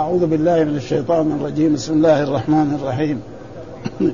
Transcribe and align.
أعوذ 0.00 0.26
بالله 0.26 0.64
من 0.64 0.76
الشيطان 0.76 1.32
الرجيم. 1.40 1.74
بسم 1.74 1.92
الله 1.92 2.22
الرحمن 2.22 2.78
الرحيم. 2.82 3.20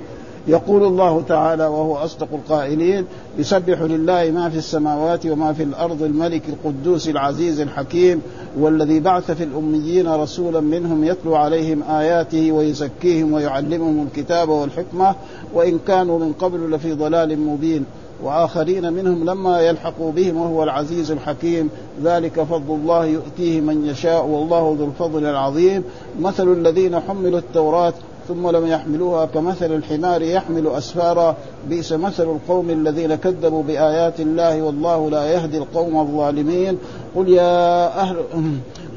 يقول 0.57 0.85
الله 0.85 1.23
تعالى 1.29 1.67
وهو 1.67 1.97
أصدق 1.97 2.29
القائلين 2.33 3.05
يسبح 3.39 3.81
لله 3.81 4.30
ما 4.30 4.50
في 4.50 4.57
السماوات 4.57 5.26
وما 5.26 5.52
في 5.52 5.62
الأرض 5.62 6.02
الملك 6.02 6.42
القدوس 6.49 7.08
العزيز 7.08 7.60
الحكيم 7.60 8.22
والذي 8.59 9.00
بعث 9.00 9.30
في 9.30 9.45
الأميين 9.45 10.09
رسولا 10.09 10.61
منهم 10.61 11.04
يتلو 11.04 11.34
عليهم 11.34 11.83
آياته 11.83 12.53
ويزكيهم 12.53 13.32
ويعلمهم 13.32 14.07
الكتاب 14.07 14.48
والحكمة 14.48 15.14
وإن 15.55 15.79
كانوا 15.87 16.18
من 16.18 16.32
قبل 16.32 16.71
لفي 16.71 16.93
ضلال 16.93 17.41
مبين. 17.41 17.84
وآخرين 18.23 18.93
منهم 18.93 19.25
لما 19.25 19.61
يلحقوا 19.61 20.12
بهم 20.12 20.37
وهو 20.37 20.62
العزيز 20.62 21.11
الحكيم. 21.11 21.71
ذلك 22.05 22.43
فضل 22.43 22.75
الله 22.75 23.05
يؤتيه 23.05 23.61
من 23.61 23.87
يشاء 23.87 24.27
والله 24.27 24.77
ذو 24.79 24.85
الفضل 24.85 25.25
العظيم. 25.25 25.85
مثل 26.21 26.52
الذين 26.52 27.01
حملوا 27.01 27.39
التوراة 27.39 27.95
ثم 28.29 28.51
لم 28.51 28.66
يحملوها 28.66 29.27
كمثل 29.27 29.73
الحمار 29.73 30.23
يحمل 30.23 30.66
أسفارا. 30.66 31.37
بئس 31.69 31.92
مثل 31.92 32.23
القوم 32.23 32.70
الذين 32.70 33.15
كذبوا 33.15 33.62
بآيات 33.62 34.20
الله 34.20 34.62
والله 34.62 35.11
لا 35.11 35.33
يهدي 35.33 35.59
القوم 35.59 36.01
الظالمين. 36.01 36.78
قل 37.17 37.28
يا 37.28 37.87
أهل 38.01 38.17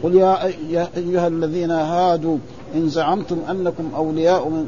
قل 0.03 0.15
يا 0.15 0.45
أيها 0.97 1.27
الذين 1.27 1.71
هادوا 1.71 2.37
إن 2.75 2.89
زعمتم 2.89 3.37
أنكم 3.49 3.91
أولياء 3.95 4.49
من 4.49 4.67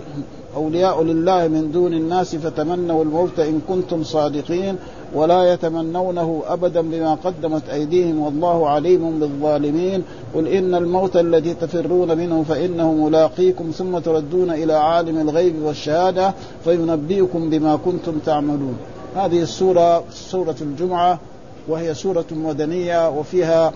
أولياء 0.56 1.04
لله 1.04 1.48
من 1.48 1.72
دون 1.72 1.94
الناس 1.94 2.36
فتمنوا 2.36 3.04
الموت 3.04 3.40
إن 3.40 3.62
كنتم 3.68 4.04
صادقين 4.04 4.76
ولا 5.14 5.54
يتمنونه 5.54 6.44
أبدا 6.48 6.82
بما 6.82 7.14
قدمت 7.14 7.70
أيديهم 7.70 8.20
والله 8.20 8.70
عليم 8.70 9.20
بالظالمين. 9.20 10.04
قل 10.36 10.48
إن 10.48 10.76
الموت 10.76 11.18
الذي 11.18 11.54
تفرون 11.54 12.18
منه 12.18 12.44
فإنه 12.44 12.94
ملاقيكم 12.94 13.72
ثم 13.72 14.00
تردون 14.00 14.52
إلى 14.52 14.74
عالم 14.74 15.30
الغيب 15.30 15.56
والشهادة 15.64 16.34
فينبئكم 16.64 17.50
بما 17.50 17.76
كنتم 17.76 18.20
تعملون. 18.26 18.78
هذه 19.16 19.42
السورة 19.42 20.04
سورة 20.12 20.56
الجمعة 20.62 21.20
وهي 21.68 21.94
سورة 21.94 22.26
مدنية 22.32 23.10
وفيها 23.10 23.74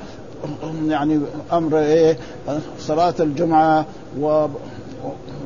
يعني 0.88 1.20
أمر 1.53 1.80
إيه؟ 1.80 2.18
صلاة 2.80 3.14
الجمعة 3.20 3.86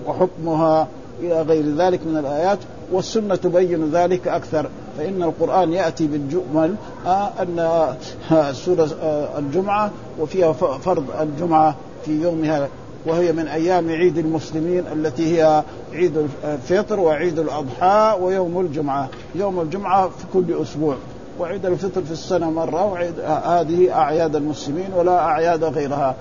وحكمها 0.08 0.88
إلى 1.22 1.42
غير 1.42 1.76
ذلك 1.76 2.00
من 2.06 2.18
الآيات 2.18 2.60
والسنة 2.92 3.36
تبين 3.36 3.92
ذلك 3.92 4.28
أكثر. 4.28 4.70
فإن 4.98 5.24
القرآن 5.24 5.74
يأتي 5.74 6.08
بالجمل 6.08 6.76
آه 7.06 7.30
أن 7.40 7.60
آه 8.32 8.52
سورة 8.52 8.90
آه 9.02 9.40
الجمعة 9.40 9.92
وفيها 10.20 10.54
فرض 10.54 11.06
الجمعة 11.22 11.76
في 12.06 12.22
يومها 12.22 12.68
وهي 13.06 13.32
من 13.32 13.48
أيام 13.48 13.90
عيد 13.90 14.18
المسلمين 14.18 14.84
التي 14.94 15.38
هي 15.38 15.64
عيد 15.94 16.28
الفطر 16.44 17.00
وعيد 17.00 17.40
الأضحى 17.40 18.18
ويوم 18.22 18.60
الجمعة، 18.60 19.10
يوم 19.36 19.60
الجمعة 19.62 20.10
في 20.10 20.26
كل 20.34 20.62
أسبوع. 20.62 20.96
وعيد 21.40 21.66
الفطر 21.66 22.02
في 22.02 22.12
السنة 22.12 22.52
مرة 22.52 22.86
وعيد 22.86 23.20
هذه 23.46 23.94
أعياد 23.94 24.36
المسلمين 24.36 24.94
ولا 24.96 25.20
أعياد 25.20 25.64
غيرها. 25.64 26.16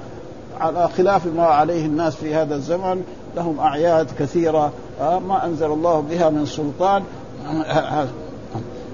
على 0.61 0.89
خلاف 0.89 1.27
ما 1.27 1.43
عليه 1.43 1.87
الناس 1.87 2.17
في 2.17 2.35
هذا 2.35 2.55
الزمن 2.55 3.03
لهم 3.37 3.61
أعياد 3.61 4.07
كثيرة. 4.19 4.73
ما 5.01 5.45
أنزل 5.45 5.67
الله 5.67 6.01
بها 6.01 6.31
من 6.31 6.47
سلطان. 6.47 7.03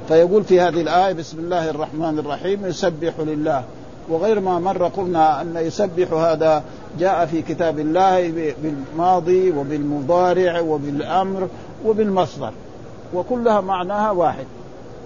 فيقول 0.09 0.45
في 0.45 0.61
هذه 0.61 0.81
الآية 0.81 1.13
بسم 1.13 1.39
الله 1.39 1.71
الرحمن 1.71 2.19
الرحيم 2.19 2.67
يسبح 2.67 3.13
لله. 3.19 3.65
وغير 4.09 4.41
ما 4.41 4.59
مر 4.59 4.89
قلنا 4.89 5.41
أن 5.41 5.57
يسبح 5.57 6.13
هذا 6.13 6.63
جاء 6.99 7.27
في 7.27 7.43
كتاب 7.43 7.79
الله 7.79 8.53
بالماضي 8.63 9.51
وبالمضارع 9.51 10.61
وبالأمر 10.61 11.49
وبالمصدر. 11.87 12.53
وكلها 13.15 13.61
معناها 13.61 14.11
واحد. 14.11 14.47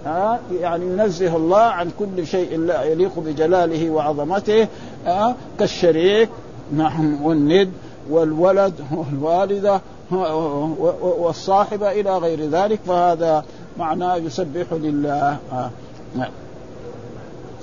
ها 0.05 0.39
يعني 0.61 0.85
ينزه 0.85 1.35
الله 1.35 1.61
عن 1.61 1.91
كل 1.99 2.27
شيء 2.27 2.57
لا 2.57 2.83
يليق 2.83 3.19
بجلاله 3.19 3.89
وعظمته. 3.89 4.67
ها 5.05 5.35
كالشريك 5.59 6.29
نعم 6.73 7.25
والند 7.25 7.71
والولد 8.09 8.73
والوالدة. 8.91 9.81
والصاحبة 11.01 11.91
إلى 11.91 12.17
غير 12.17 12.49
ذلك 12.49 12.79
فهذا 12.87 13.43
معناه 13.77 14.15
يسبح 14.15 14.65
لله. 14.71 15.37
نعم. 16.15 16.31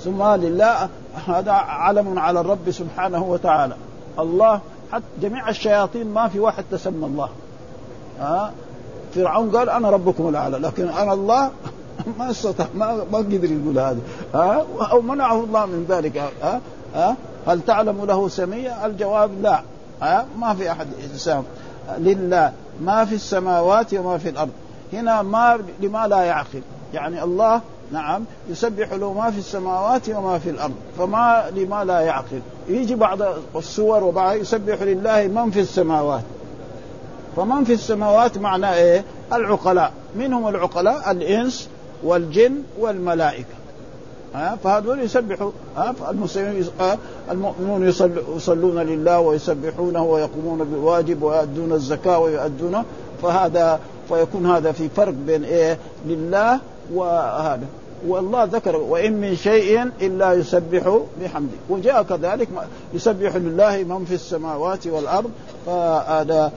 ثم 0.03 0.23
لله 0.23 0.89
هذا 1.27 1.51
علم 1.51 2.19
على 2.19 2.39
الرب 2.39 2.71
سبحانه 2.71 3.23
وتعالى. 3.23 3.75
الله 4.19 4.61
حتى 4.91 5.05
جميع 5.21 5.49
الشياطين 5.49 6.07
ما 6.07 6.27
في 6.27 6.39
واحد 6.39 6.63
تسمى 6.71 7.05
الله. 7.05 7.29
ها 8.19 8.51
فرعون 9.15 9.55
قال 9.55 9.69
أنا 9.69 9.89
ربكم 9.89 10.29
الأعلى 10.29 10.57
لكن 10.57 10.87
أنا 10.87 11.13
الله 11.13 11.51
ما 12.19 12.31
استطاع 12.31 12.67
ما 12.75 13.05
ما 13.11 13.17
قدر 13.17 13.51
يقول 13.51 13.79
هذا. 13.79 13.99
ها 14.33 14.65
أو 14.91 15.01
منعه 15.01 15.43
الله 15.43 15.65
من 15.65 15.85
ذلك. 15.89 16.17
ها 16.41 16.61
ها 16.95 17.15
هل 17.47 17.61
تعلم 17.61 18.05
له 18.05 18.27
سمية؟ 18.27 18.85
الجواب 18.85 19.31
لا. 19.41 19.61
ها 20.01 20.25
ما 20.39 20.53
في 20.53 20.71
أحد 20.71 20.87
إنسان. 21.13 21.43
لله 21.97 22.51
ما 22.81 23.05
في 23.05 23.15
السماوات 23.15 23.93
وما 23.93 24.17
في 24.17 24.29
الأرض. 24.29 24.49
هنا 24.93 25.21
ما 25.21 25.59
لما 25.79 26.07
لا 26.07 26.21
يعقل. 26.21 26.61
يعني 26.93 27.23
الله 27.23 27.61
نعم 27.91 28.23
يسبح 28.49 28.93
له 28.93 29.13
ما 29.13 29.31
في 29.31 29.37
السماوات 29.37 30.09
وما 30.09 30.39
في 30.39 30.49
الأرض. 30.49 30.73
فما 30.97 31.43
لما 31.55 31.83
لا 31.83 31.99
يعقل. 31.99 32.41
يجي 32.69 32.95
بعض 32.95 33.19
السور 33.55 34.03
وبعض 34.03 34.35
يسبح 34.35 34.81
لله 34.81 35.27
من 35.27 35.51
في 35.51 35.59
السماوات. 35.59 36.23
فمن 37.35 37.63
في 37.63 37.73
السماوات 37.73 38.37
معناه 38.37 38.73
إيه؟ 38.73 39.03
العقلاء. 39.33 39.91
من 40.15 40.33
هم 40.33 40.47
العقلاء؟ 40.47 41.11
الإنس 41.11 41.69
والجن 42.03 42.55
والملائكة. 42.79 43.56
ها 44.33 44.57
فهذول 44.63 44.99
يسبحوا 44.99 45.51
ها 45.77 45.91
فالمسلمين 45.91 46.65
المؤمنون 47.31 47.87
يصلون 48.35 48.79
لله 48.79 49.19
ويسبحونه 49.19 50.03
ويقومون 50.03 50.57
بالواجب 50.57 51.23
ويؤدون 51.23 51.71
الزكاة 51.71 52.19
ويؤدون 52.19 52.83
فهذا 53.23 53.79
فيكون 54.09 54.45
هذا 54.45 54.71
في 54.71 54.89
فرق 54.89 55.13
بين 55.27 55.43
إيه؟ 55.43 55.77
لله 56.05 56.59
وهذا. 56.93 57.65
والله 58.07 58.43
ذكر 58.43 58.75
وإن 58.75 59.13
من 59.13 59.35
شيء 59.35 59.91
إلا 60.01 60.33
يسبح 60.33 60.99
بحمده. 61.21 61.57
وجاء 61.69 62.03
كذلك 62.03 62.47
يسبح 62.93 63.35
لله 63.35 63.83
من 63.83 64.05
في 64.05 64.13
السماوات 64.13 64.87
والأرض 64.87 65.31
فهذا 65.65 66.51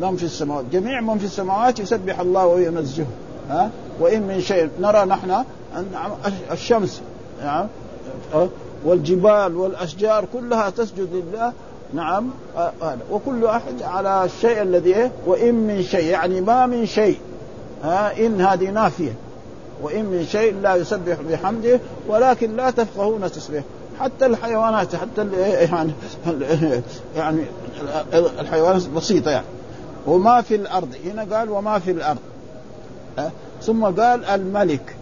من 0.00 0.16
في 0.16 0.24
السماوات. 0.24 0.64
جميع 0.72 1.00
من 1.00 1.18
في 1.18 1.24
السماوات 1.24 1.80
يسبح 1.80 2.20
الله 2.20 2.46
وينزهه 2.46 3.06
ها 3.50 3.70
وإن 4.00 4.22
من 4.22 4.40
شيء 4.40 4.68
نرى 4.80 5.04
نحن 5.04 5.44
الشمس 6.52 7.00
نعم 7.42 7.66
والجبال 8.84 9.56
والأشجار 9.56 10.24
كلها 10.32 10.70
تسجد 10.70 11.08
لله 11.12 11.52
نعم 11.94 12.30
هذا. 12.56 12.98
وكل 13.10 13.46
احد 13.46 13.82
على 13.82 14.24
الشيء 14.24 14.62
الذي 14.62 14.94
إيه؟ 14.94 15.12
وإن 15.26 15.54
من 15.54 15.82
شيء 15.82 16.04
يعني 16.04 16.40
ما 16.40 16.66
من 16.66 16.86
شيء 16.86 17.18
ها 17.84 18.26
إن 18.26 18.40
هذه 18.40 18.70
نافية. 18.70 19.14
وإن 19.82 20.04
من 20.04 20.26
شيء 20.26 20.54
لا 20.62 20.74
يسبح 20.74 21.16
بحمده 21.30 21.80
ولكن 22.08 22.56
لا 22.56 22.70
تفقهون 22.70 23.32
تسبيح 23.32 23.64
حتى 24.00 24.26
الحيوانات 24.26 24.96
حتى 24.96 25.28
يعني 25.42 25.92
يعني 27.16 27.44
الحيوانات 28.14 28.88
بسيطة 28.88 29.30
يعني. 29.30 29.46
وما 30.06 30.40
في 30.42 30.54
الأرض 30.54 30.88
هنا 31.04 31.36
قال 31.36 31.50
وما 31.50 31.78
في 31.78 31.90
الأرض 31.90 32.18
ثم 33.62 33.84
قال 33.84 34.24
الملك. 34.24 34.96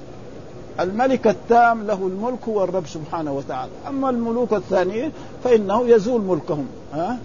الملك 0.80 1.26
التام 1.26 1.86
له 1.86 1.94
الملك 1.94 2.38
هو 2.48 2.64
الرب 2.64 2.86
سبحانه 2.86 3.32
وتعالى. 3.32 3.72
أما 3.88 4.10
الملوك 4.10 4.52
الثانيين 4.52 5.12
فإنه 5.44 5.88
يزول 5.88 6.20
ملكهم. 6.20 6.66
ها؟ 6.92 7.18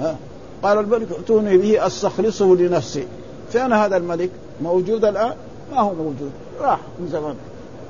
ها؟ 0.00 0.16
قال 0.62 0.78
الملك 0.78 1.12
ائتوني 1.12 1.58
به 1.58 1.86
أستخلصه 1.86 2.54
لنفسي. 2.54 3.06
فين 3.50 3.72
هذا 3.72 3.96
الملك؟ 3.96 4.30
موجود 4.62 5.04
الآن؟ 5.04 5.34
ما 5.72 5.80
هو 5.80 5.94
موجود. 5.94 6.30
راح 6.60 6.78
من 6.98 7.08
زمان. 7.08 7.34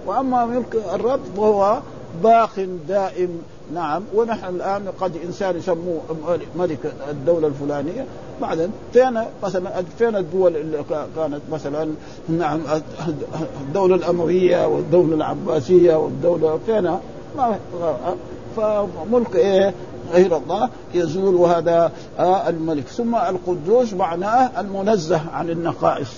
وأما 0.07 0.47
ملك 0.47 0.83
الرب 0.95 1.39
وهو 1.39 1.81
باق 2.23 2.67
دائم 2.89 3.43
نعم 3.75 4.03
ونحن 4.15 4.55
الآن 4.55 4.89
قد 5.01 5.13
إنسان 5.27 5.57
يسموه 5.57 6.01
ملك 6.59 6.93
الدولة 7.11 7.47
الفلانية 7.47 8.05
بعدين 8.41 8.71
فين 8.93 9.23
مثلا 9.43 9.83
فين 9.99 10.17
الدول 10.17 10.57
اللي 10.57 10.85
كانت 11.17 11.41
مثلا 11.53 11.91
نعم 12.29 12.61
الدولة 13.61 13.95
الأموية 13.95 14.67
والدولة 14.67 15.15
العباسية 15.15 15.97
والدولة 15.97 16.59
فين 16.67 16.99
ما 17.37 17.59
فملك 18.57 19.37
إيه؟ 19.37 19.75
غير 20.13 20.37
الله 20.37 20.69
يزول 20.95 21.35
وهذا 21.35 21.93
آه 22.19 22.49
الملك. 22.49 22.87
ثم 22.87 23.15
القدوس 23.15 23.93
معناه 23.93 24.61
المنزه 24.61 25.21
عن 25.33 25.51
النقائص. 25.51 26.11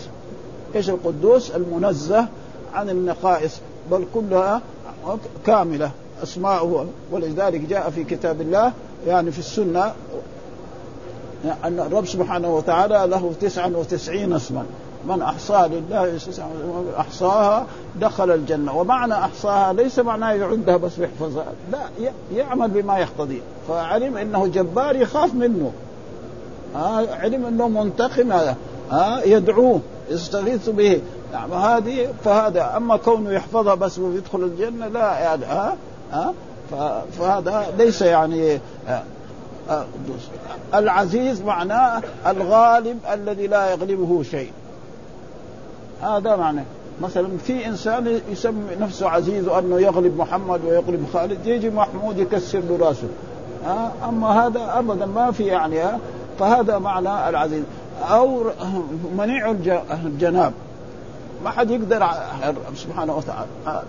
إيش 0.74 0.90
القدوس؟ 0.90 1.50
المنزه 1.50 2.26
عن 2.74 2.90
النقائص 2.90 3.60
بل 3.90 4.04
كلها 4.14 4.62
كاملة. 5.46 5.90
أسماؤه 6.22 6.86
ولذلك 7.12 7.60
جاء 7.60 7.90
في 7.90 8.04
كتاب 8.04 8.40
الله 8.40 8.72
يعني 9.06 9.30
في 9.30 9.38
السنة 9.38 9.92
أن 11.64 11.80
الرب 11.80 12.06
سبحانه 12.06 12.56
وتعالى 12.56 13.06
له 13.06 13.32
تسعا 13.40 13.72
وتسعين 13.76 14.32
اسما. 14.32 14.64
من 15.08 15.22
أحصاها 15.22 15.68
لله 15.68 16.18
أحصاها 16.98 17.66
دخل 18.00 18.30
الجنة. 18.30 18.76
ومعنى 18.76 19.14
أحصاها 19.14 19.72
ليس 19.72 19.98
معناه 19.98 20.32
يعدها 20.32 20.76
بس 20.76 20.98
يحفظها 20.98 21.44
لا 21.72 21.78
يعمل 22.34 22.70
بما 22.70 22.98
يقتضي 22.98 23.42
فعلم 23.68 24.16
أنه 24.16 24.46
جبار 24.46 24.96
يخاف 24.96 25.34
منه. 25.34 25.72
آه 26.76 27.06
علم 27.14 27.46
أنه 27.46 27.68
منتقم 27.68 28.32
هذا 28.32 28.56
آه 28.92 29.20
يدعوه 29.20 29.80
يستغيث 30.10 30.68
به. 30.68 31.00
نعم 31.32 31.52
هذه 31.52 32.08
فهذا 32.24 32.76
أما 32.76 32.96
كونه 32.96 33.32
يحفظها 33.32 33.74
بس 33.74 33.98
ويدخل 33.98 34.42
الجنة 34.42 34.88
لا 34.88 35.18
يعني 35.18 35.44
ها 35.44 35.76
ها؟ 36.12 36.34
فهذا 37.18 37.66
ليس 37.78 38.02
يعني 38.02 38.60
العزيز 40.74 41.42
معناه 41.42 42.02
الغالب 42.26 42.98
الذي 43.12 43.46
لا 43.46 43.70
يغلبه 43.70 44.22
شيء. 44.22 44.52
هذا 46.02 46.36
معناه 46.36 46.64
مثلا 47.02 47.28
في 47.46 47.66
إنسان 47.66 48.20
يسمي 48.30 48.76
نفسه 48.80 49.08
عزيز 49.08 49.48
وانه 49.48 49.80
يغلب 49.80 50.18
محمد 50.18 50.64
ويغلب 50.64 51.06
خالد 51.12 51.46
يجي 51.46 51.70
محمود 51.70 52.18
يكسر 52.18 52.58
له 52.58 52.78
راسه. 52.86 53.08
أما 54.08 54.46
هذا 54.46 54.78
ابدا 54.78 55.06
ما 55.06 55.30
في 55.30 55.44
يعني 55.44 55.80
فهذا 56.38 56.78
معنى 56.78 57.28
العزيز. 57.28 57.64
أو 58.10 58.44
منيع 59.16 59.54
الجناب. 60.04 60.52
ما 61.44 61.50
حد 61.50 61.70
يقدر 61.70 62.08
سبحانه 62.76 63.16
وتعالى. 63.16 63.82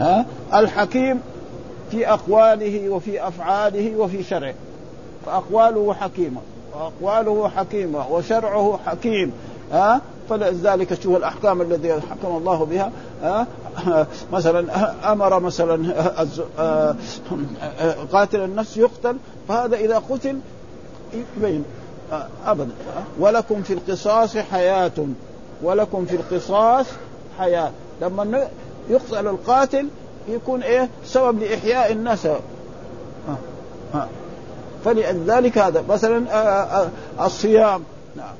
ها؟ 0.00 0.26
الحكيم 0.54 1.20
في 1.90 2.08
أقواله 2.08 2.88
وفي 2.88 3.28
أفعاله 3.28 3.96
وفي 3.96 4.22
شرعه. 4.22 4.54
فأقواله 5.26 5.94
حكيمة 5.94 6.40
وأقواله 6.74 7.48
حكيمة 7.48 8.12
وشرعه 8.12 8.78
حكيم 8.86 9.32
ها؟ 9.72 10.00
فلذلك 10.30 11.02
شوف 11.02 11.16
الأحكام 11.16 11.62
التي 11.62 11.92
حكم 11.92 12.36
الله 12.36 12.64
بها 12.64 12.92
ها؟ 13.22 13.46
مثلا 14.32 14.92
أمر 15.12 15.40
مثلا 15.40 15.92
قاتل 18.12 18.40
النفس 18.40 18.76
يقتل 18.76 19.16
فهذا 19.48 19.76
إذا 19.76 20.02
قتل 20.10 20.38
يبين 21.14 21.64
ابدا 22.46 22.70
ولكم 23.18 23.62
في 23.62 23.72
القصاص 23.72 24.36
حياة 24.36 25.06
ولكم 25.62 26.04
في 26.04 26.16
القصاص 26.16 26.86
حياة. 27.38 27.70
لما 28.02 28.48
يقتل 28.90 29.28
القاتل 29.28 29.88
يكون 30.28 30.62
إيه؟ 30.62 30.88
سبب 31.04 31.38
لإحياء 31.42 31.92
الناس. 31.92 32.26
ها 32.26 32.40
ها. 33.94 34.08
فلذلك 34.84 35.58
هذا 35.58 35.84
مثلا 35.88 36.24
الصيام. 37.20 37.82
نعم. 38.16 38.34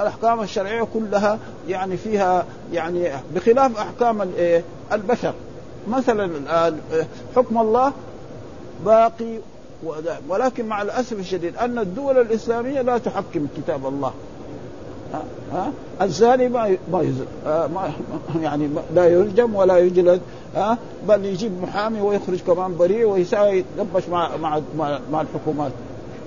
الأحكام 0.00 0.40
الشرعية 0.40 0.86
كلها 0.94 1.38
يعني 1.68 1.96
فيها 1.96 2.44
يعني 2.72 3.10
بخلاف 3.34 3.78
أحكام 3.78 4.30
البشر. 4.92 5.32
مثلا 5.88 6.30
حكم 7.36 7.58
الله 7.58 7.92
باقي 8.84 9.38
ولكن 10.28 10.66
مع 10.66 10.82
الأسف 10.82 11.12
الشديد 11.12 11.56
أن 11.56 11.78
الدول 11.78 12.18
الإسلامية 12.18 12.80
لا 12.80 12.98
تحكم 12.98 13.46
كتاب 13.56 13.86
الله. 13.86 14.12
ها؟ 15.52 15.72
الزاني 16.02 16.48
ما 16.48 16.76
ما 16.92 17.02
يزل 17.02 17.26
ما 17.46 17.92
يعني 18.42 18.68
لا 18.94 19.06
يرجم 19.06 19.54
ولا 19.54 19.78
يجلد 19.78 20.20
ها؟ 20.54 20.78
بل 21.08 21.24
يجيب 21.24 21.62
محامي 21.62 22.00
ويخرج 22.00 22.38
كمان 22.46 22.76
بريء 22.76 23.04
ويساوي 23.06 23.64
يتلبش 23.78 24.08
مع 24.08 24.36
مع 24.36 24.60
مع 25.12 25.20
الحكومات. 25.20 25.72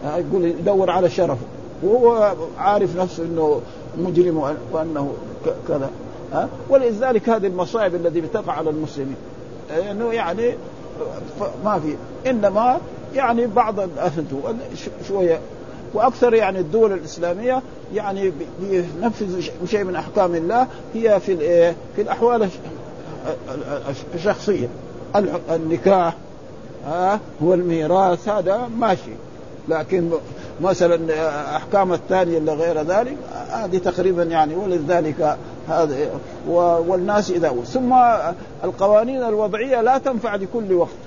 يقول 0.06 0.46
يدور 0.46 0.92
على 0.92 1.10
شرفه 1.10 1.46
وهو 1.84 2.34
عارف 2.58 2.98
نفسه 2.98 3.24
إنه 3.24 3.62
مجرم 3.98 4.56
وأنه 4.72 5.14
كذا 5.68 5.90
ها؟ 6.34 6.50
ولذلك 6.70 7.30
هذه 7.30 7.48
المصائب 7.48 7.96
التي 7.96 8.22
بتقع 8.22 8.54
على 8.54 8.70
المسلمين. 8.70 9.16
إنه 9.92 10.14
يعني 10.14 10.54
ما 11.66 11.80
في 11.80 11.96
إنما 12.30 12.80
يعني 13.16 13.48
بعض 13.48 13.76
شوية 15.08 15.40
وأكثر 15.94 16.34
يعني 16.34 16.60
الدول 16.60 16.94
الإسلامية 16.94 17.62
يعني 17.94 18.32
بينفذ 18.62 19.50
شيء 19.66 19.84
من 19.84 19.96
أحكام 19.96 20.36
الله 20.36 20.68
هي 20.94 21.20
في 21.20 21.38
في 21.96 22.02
الأحوال 22.02 22.50
الشخصية. 24.16 24.68
النكاح 25.52 26.16
ها 26.86 27.20
هو 27.44 27.54
الميراث 27.54 28.30
هذا 28.30 28.70
ماشي. 28.78 29.12
لكن 29.70 30.10
مثلا 30.62 31.00
أحكام 31.56 31.94
الثانية 31.94 32.38
اللي 32.38 32.54
غير 32.54 32.82
ذلك 32.82 33.18
هذه 33.50 33.78
تقريبا 33.78 34.24
يعني 34.24 34.56
ولذلك 34.56 35.38
هذا 35.70 36.10
والناس 36.48 37.32
اذا 37.32 37.56
ثم 37.66 37.94
القوانين 38.64 39.24
الوضعية 39.24 39.82
لا 39.82 39.98
تنفع 39.98 40.36
لكل 40.36 40.74
وقت. 40.74 41.07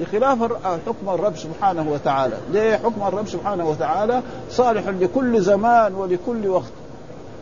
بخلاف 0.00 0.38
حكم 0.86 1.08
الرب 1.08 1.36
سبحانه 1.36 1.90
وتعالى. 1.90 2.36
ليه 2.52 2.76
حكم 2.76 3.02
الرب 3.08 3.28
سبحانه 3.28 3.68
وتعالى؟ 3.68 4.22
صالح 4.50 4.88
لكل 4.88 5.40
زمان 5.40 5.94
ولكل 5.94 6.48
وقت. 6.48 6.72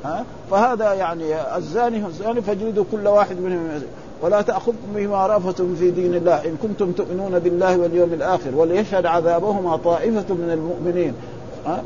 ها؟ 0.04 0.24
فهذا 0.50 0.92
يعني 0.92 1.56
الزاني 1.56 2.06
الزاني 2.06 2.42
فاجلدوا 2.42 2.84
كل 2.92 3.08
واحد 3.08 3.40
منهم. 3.40 3.82
ولا 4.22 4.42
تأخذكم 4.42 4.92
بما 4.94 5.26
رافة 5.26 5.66
في 5.78 5.90
دين 5.90 6.14
الله. 6.14 6.44
إن 6.44 6.56
كنتم 6.62 6.92
تؤمنون 6.92 7.38
بالله 7.38 7.78
واليوم 7.78 8.12
الآخر 8.12 8.54
وليشهد 8.54 9.06
عذابهما 9.06 9.76
طائفة 9.76 10.34
من 10.34 10.50
المؤمنين. 10.52 11.14
ها؟ 11.66 11.82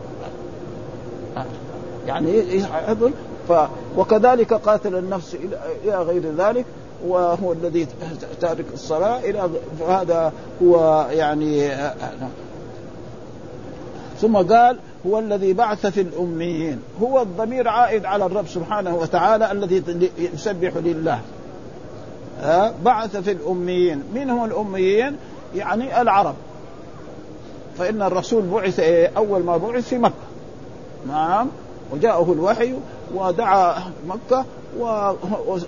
يعني 2.07 2.57
يحضر 2.59 3.11
ف 3.49 3.53
وكذلك 3.97 4.53
قاتل 4.55 4.97
النفس 4.97 5.37
إلى 5.85 6.03
غير 6.03 6.23
ذلك. 6.39 6.65
وهو 7.06 7.52
الذي 7.52 7.87
تارك 8.41 8.64
الصلاة 8.75 9.19
إلى 9.19 9.50
هذا 9.88 10.32
هو 10.62 11.06
يعني 11.11 11.70
ثم 14.20 14.37
قال 14.37 14.79
هو 15.06 15.19
الذي 15.19 15.52
بعث 15.52 15.87
في 15.87 16.00
الأميين. 16.00 16.81
هو 17.02 17.23
الضمير 17.23 17.69
عائد 17.69 18.05
على 18.05 18.26
الرب 18.26 18.46
سبحانه 18.46 18.96
وتعالى 18.96 19.52
الذي 19.52 19.82
يسبح 20.19 20.73
لله. 20.76 21.20
بعث 22.85 23.17
في 23.17 23.32
الأميين. 23.32 24.02
من 24.14 24.31
هم 24.31 24.44
الأميين؟ 24.44 25.17
يعني 25.55 26.00
العرب. 26.00 26.35
فإن 27.79 28.02
الرسول 28.02 28.43
بعث 28.43 28.81
أول 29.17 29.43
ما 29.43 29.56
بعث 29.56 29.88
في 29.88 29.99
مكة. 29.99 30.15
نعم. 31.08 31.48
وجاءه 31.93 32.32
الوحي 32.32 32.74
ودعا 33.15 33.75
مكة 34.08 34.44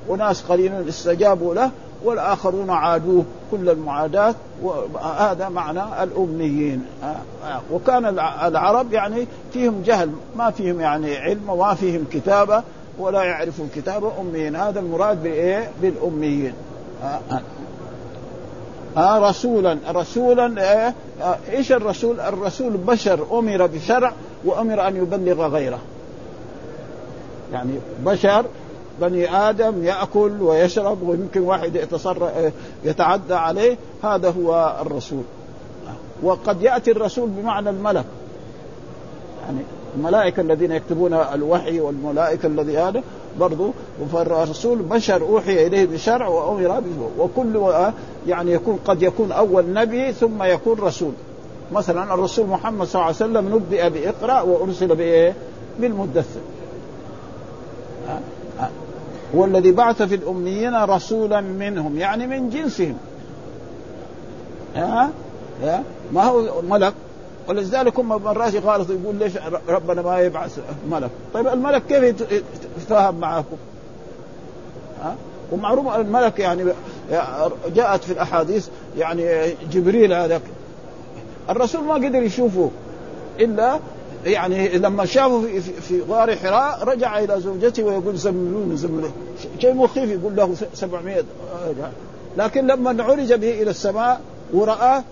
وناس 0.08 0.42
قليلون 0.42 0.88
استجابوا 0.88 1.54
له 1.54 1.70
والآخرون 2.04 2.70
عادوه 2.70 3.24
كل 3.50 3.70
المعاداة 3.70 4.34
وهذا 4.62 5.48
معنى 5.48 6.02
الأميين 6.02 6.84
وكان 7.72 8.04
العرب 8.18 8.92
يعني 8.92 9.26
فيهم 9.52 9.82
جهل 9.82 10.10
ما 10.36 10.50
فيهم 10.50 10.80
يعني 10.80 11.16
علم 11.16 11.50
وما 11.50 11.74
فيهم 11.74 12.04
كتابة 12.12 12.62
ولا 12.98 13.22
يعرفون 13.22 13.70
كتابة 13.76 14.12
أميين 14.20 14.56
هذا 14.56 14.80
المراد 14.80 15.22
بإيه 15.22 15.70
بالأميين 15.82 16.52
ها 18.96 19.28
رسولا 19.28 19.78
رسولا 19.88 20.62
إيه؟ 20.62 20.94
إيش 21.50 21.72
الرسول؟ 21.72 22.20
الرسول 22.20 22.72
بشر 22.72 23.38
أمر 23.38 23.66
بشرع 23.66 24.12
وأمر 24.44 24.88
أن 24.88 24.96
يبلغ 24.96 25.46
غيره. 25.46 25.78
يعني 27.52 27.72
بشر 28.04 28.44
بني 29.00 29.36
آدم 29.36 29.84
يأكل 29.84 30.42
ويشرب 30.42 31.08
ويمكن 31.08 31.40
واحد 31.40 31.76
يتصرف 31.76 32.52
يتعدى 32.84 33.34
عليه 33.34 33.76
هذا 34.04 34.30
هو 34.30 34.76
الرسول. 34.80 35.22
وقد 36.22 36.62
يأتي 36.62 36.90
الرسول 36.90 37.28
بمعنى 37.28 37.70
الملك. 37.70 38.04
يعني 39.46 39.60
الملائكة 39.96 40.40
الذين 40.40 40.72
يكتبون 40.72 41.14
الوحي 41.14 41.80
والملائكة 41.80 42.46
الذي 42.46 42.78
هذا 42.78 43.02
برضو 43.40 43.70
فالرسول 44.12 44.78
بشر 44.78 45.22
أوحي 45.22 45.66
إليه 45.66 45.86
بشرع 45.86 46.28
وأمر 46.28 46.82
وكل 47.18 47.70
يعني 48.26 48.52
يكون 48.52 48.78
قد 48.84 49.02
يكون 49.02 49.32
أول 49.32 49.72
نبي 49.72 50.12
ثم 50.12 50.42
يكون 50.42 50.78
رسول. 50.78 51.12
مثلا 51.72 52.14
الرسول 52.14 52.46
محمد 52.46 52.86
صلى 52.86 52.94
الله 52.94 53.04
عليه 53.04 53.16
وسلم 53.16 53.54
نبئ 53.54 53.90
بإقرأ 53.90 54.40
وأرسل 54.40 54.96
بإيه؟ 54.96 55.34
بالمدثر. 55.80 56.40
هو 59.34 59.44
الذي 59.44 59.72
بعث 59.72 60.02
في 60.02 60.14
الأميين 60.14 60.74
رسولا 60.74 61.40
منهم 61.40 61.98
يعني 61.98 62.26
من 62.26 62.50
جنسهم. 62.50 62.96
ها؟ 64.74 65.10
ها؟ 65.62 65.82
ما 66.12 66.24
هو 66.24 66.62
ملك؟ 66.62 66.94
ولذلك 67.48 67.98
هم 67.98 68.08
مرات 68.08 68.54
يغالطوا 68.54 68.94
يقول 68.94 69.16
ليش 69.16 69.32
ربنا 69.68 70.02
ما 70.02 70.20
يبعث 70.20 70.58
ملك؟ 70.90 71.10
طيب 71.34 71.46
الملك 71.46 71.82
كيف 71.88 72.32
يتفاهم 72.78 73.20
معكم 73.20 73.56
ها؟ 75.02 75.16
ومعروف 75.52 75.96
الملك 75.96 76.38
يعني 76.38 76.64
جاءت 77.74 78.04
في 78.04 78.12
الأحاديث 78.12 78.68
يعني 78.98 79.54
جبريل 79.70 80.12
هذا 80.12 80.40
الرسول 81.50 81.84
ما 81.84 81.94
قدر 81.94 82.22
يشوفه 82.22 82.70
إلا 83.40 83.78
يعني 84.26 84.68
لما 84.68 85.04
شافوا 85.04 85.42
في, 85.42 85.60
في, 85.60 86.02
غار 86.02 86.36
حراء 86.36 86.84
رجع 86.84 87.18
إلى 87.18 87.40
زوجته 87.40 87.82
ويقول 87.82 88.16
زملوني 88.16 88.76
زملوني 88.76 89.12
شيء 89.60 89.74
مخيف 89.74 90.10
يقول 90.10 90.36
له 90.36 90.54
700 90.74 91.24
لكن 92.36 92.66
لما 92.66 93.04
عرج 93.04 93.32
به 93.32 93.62
إلى 93.62 93.70
السماء 93.70 94.20
ورآه 94.52 95.02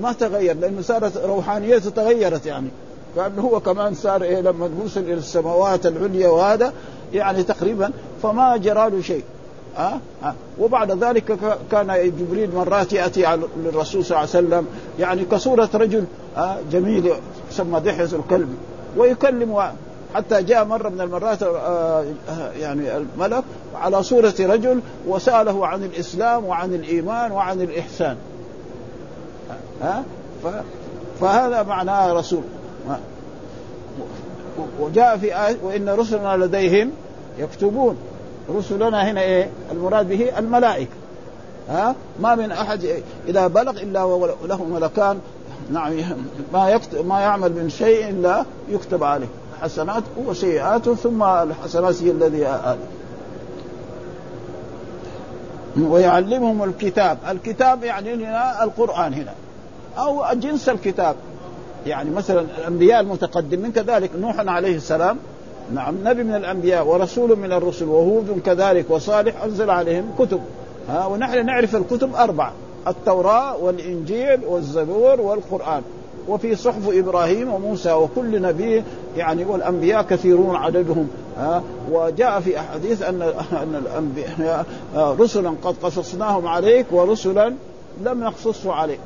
ما 0.00 0.12
تغير 0.12 0.56
لأنه 0.56 0.82
صارت 0.82 1.16
روحانيته 1.16 1.90
تغيرت 1.90 2.46
يعني. 2.46 2.68
كانه 3.16 3.42
هو 3.42 3.60
كمان 3.60 3.94
صار 3.94 4.22
إيه 4.22 4.40
لما 4.40 4.70
وصل 4.84 5.00
إلى 5.00 5.14
السماوات 5.14 5.86
العليا 5.86 6.28
وهذا 6.28 6.72
يعني 7.12 7.42
تقريبا 7.42 7.90
فما 8.22 8.56
جرى 8.56 8.90
له 8.90 9.02
شيء. 9.02 9.22
ها 9.76 10.00
أه؟ 10.22 10.26
أه؟ 10.26 10.34
وبعد 10.58 11.04
ذلك 11.04 11.38
كان 11.70 12.12
جبريل 12.18 12.54
مرات 12.54 12.92
يأتي 12.92 13.38
للرسول 13.56 14.04
صلى 14.04 14.18
الله 14.18 14.18
عليه 14.18 14.46
وسلم 14.46 14.66
يعني 14.98 15.24
كصورة 15.24 15.68
رجل 15.74 16.04
أه؟ 16.36 16.56
جميل 16.72 17.12
يسمى 17.50 17.80
دحية 17.80 18.04
الكلب 18.04 18.48
ويكلم 18.96 19.62
حتى 20.14 20.42
جاء 20.42 20.64
مرة 20.64 20.88
من 20.88 21.00
المرات 21.00 21.42
آه، 21.42 22.04
يعني 22.58 22.96
الملك 22.96 23.44
على 23.74 24.02
صورة 24.02 24.34
رجل 24.40 24.80
وسأله 25.06 25.66
عن 25.66 25.84
الإسلام 25.84 26.44
وعن 26.44 26.74
الإيمان 26.74 27.32
وعن 27.32 27.60
الإحسان 27.60 28.16
ها 29.82 30.04
فهذا 31.20 31.62
معناه 31.62 32.12
رسول 32.12 32.42
وجاء 34.80 35.16
في 35.16 35.46
آية 35.46 35.56
وإن 35.62 35.88
رسلنا 35.88 36.36
لديهم 36.36 36.90
يكتبون 37.38 37.96
رسلنا 38.56 39.10
هنا 39.10 39.20
إيه؟ 39.20 39.50
المراد 39.72 40.08
به 40.08 40.38
الملائكة. 40.38 40.90
ها؟ 41.68 41.94
ما 42.20 42.34
من 42.34 42.52
أحد 42.52 43.02
إذا 43.28 43.46
بلغ 43.46 43.70
إلا 43.70 44.02
وله 44.02 44.64
ملكان 44.64 45.18
نعم 45.70 45.92
ما 46.52 46.70
يكتب 46.70 47.06
ما 47.06 47.20
يعمل 47.20 47.52
من 47.52 47.70
شيء 47.70 48.08
إلا 48.08 48.44
يكتب 48.68 49.04
عليه. 49.04 49.26
حسنات 49.62 50.02
وسيئات 50.26 50.88
ثم 50.88 51.22
الحسنات 51.22 52.02
هي 52.02 52.10
الذي 52.10 52.46
آل. 52.46 52.78
ويعلمهم 55.80 56.64
الكتاب. 56.64 57.18
الكتاب 57.30 57.84
يعني 57.84 58.14
هنا 58.14 58.64
القرآن 58.64 59.14
هنا. 59.14 59.34
أو 59.98 60.24
جنس 60.34 60.68
الكتاب. 60.68 61.16
يعني 61.86 62.10
مثلا 62.10 62.40
الأنبياء 62.40 63.00
المتقدمين 63.00 63.72
كذلك 63.72 64.10
نوح 64.20 64.38
عليه 64.38 64.76
السلام 64.76 65.18
نعم 65.74 65.94
نبي 66.04 66.22
من 66.22 66.34
الأنبياء 66.34 66.86
ورسول 66.86 67.38
من 67.38 67.52
الرسل 67.52 67.84
وهود 67.84 68.40
كذلك 68.44 68.90
وصالح 68.90 69.42
أنزل 69.42 69.70
عليهم 69.70 70.04
كتب. 70.18 70.40
ها 70.88 71.06
ونحن 71.06 71.46
نعرف 71.46 71.76
الكتب 71.76 72.14
اربعه 72.14 72.52
التوراة 72.86 73.56
والإنجيل 73.56 74.44
والزبور 74.44 75.20
والقرآن. 75.20 75.82
وفي 76.28 76.54
صحف 76.54 76.88
إبراهيم 76.88 77.54
وموسى 77.54 77.92
وكل 77.92 78.42
نبي 78.42 78.82
يعني 79.16 79.44
والأنبياء 79.44 80.02
كثيرون 80.02 80.56
عددهم. 80.56 81.08
ها 81.36 81.62
وجاء 81.90 82.40
في 82.40 82.58
أحاديث 82.58 83.02
أن 83.02 83.22
أن 83.62 83.74
الأنبياء 83.74 84.66
رسلا 84.96 85.54
قد 85.62 85.74
قصصناهم 85.82 86.46
عليك 86.46 86.86
ورسلا 86.92 87.54
لم 88.04 88.24
نقصصه 88.24 88.72
عليك. 88.72 89.00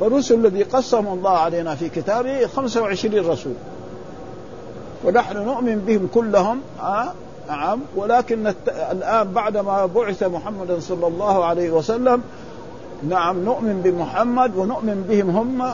فالرسل 0.00 0.34
الذي 0.34 0.62
قسم 0.62 1.06
الله 1.06 1.30
علينا 1.30 1.74
في 1.74 1.88
كتابه 1.88 2.46
25 2.46 3.30
رسول. 3.30 3.54
ونحن 5.04 5.36
نؤمن 5.36 5.78
بهم 5.78 6.08
كلهم 6.14 6.60
آه 6.80 7.12
نعم 7.48 7.80
ولكن 7.96 8.52
الآن 8.68 9.32
بعدما 9.32 9.86
بعث 9.86 10.22
محمد 10.22 10.78
صلى 10.80 11.06
الله 11.06 11.44
عليه 11.44 11.70
وسلم 11.70 12.22
نعم 13.08 13.44
نؤمن 13.44 13.80
بمحمد 13.84 14.56
ونؤمن 14.56 15.04
بهم 15.08 15.30
هم 15.30 15.72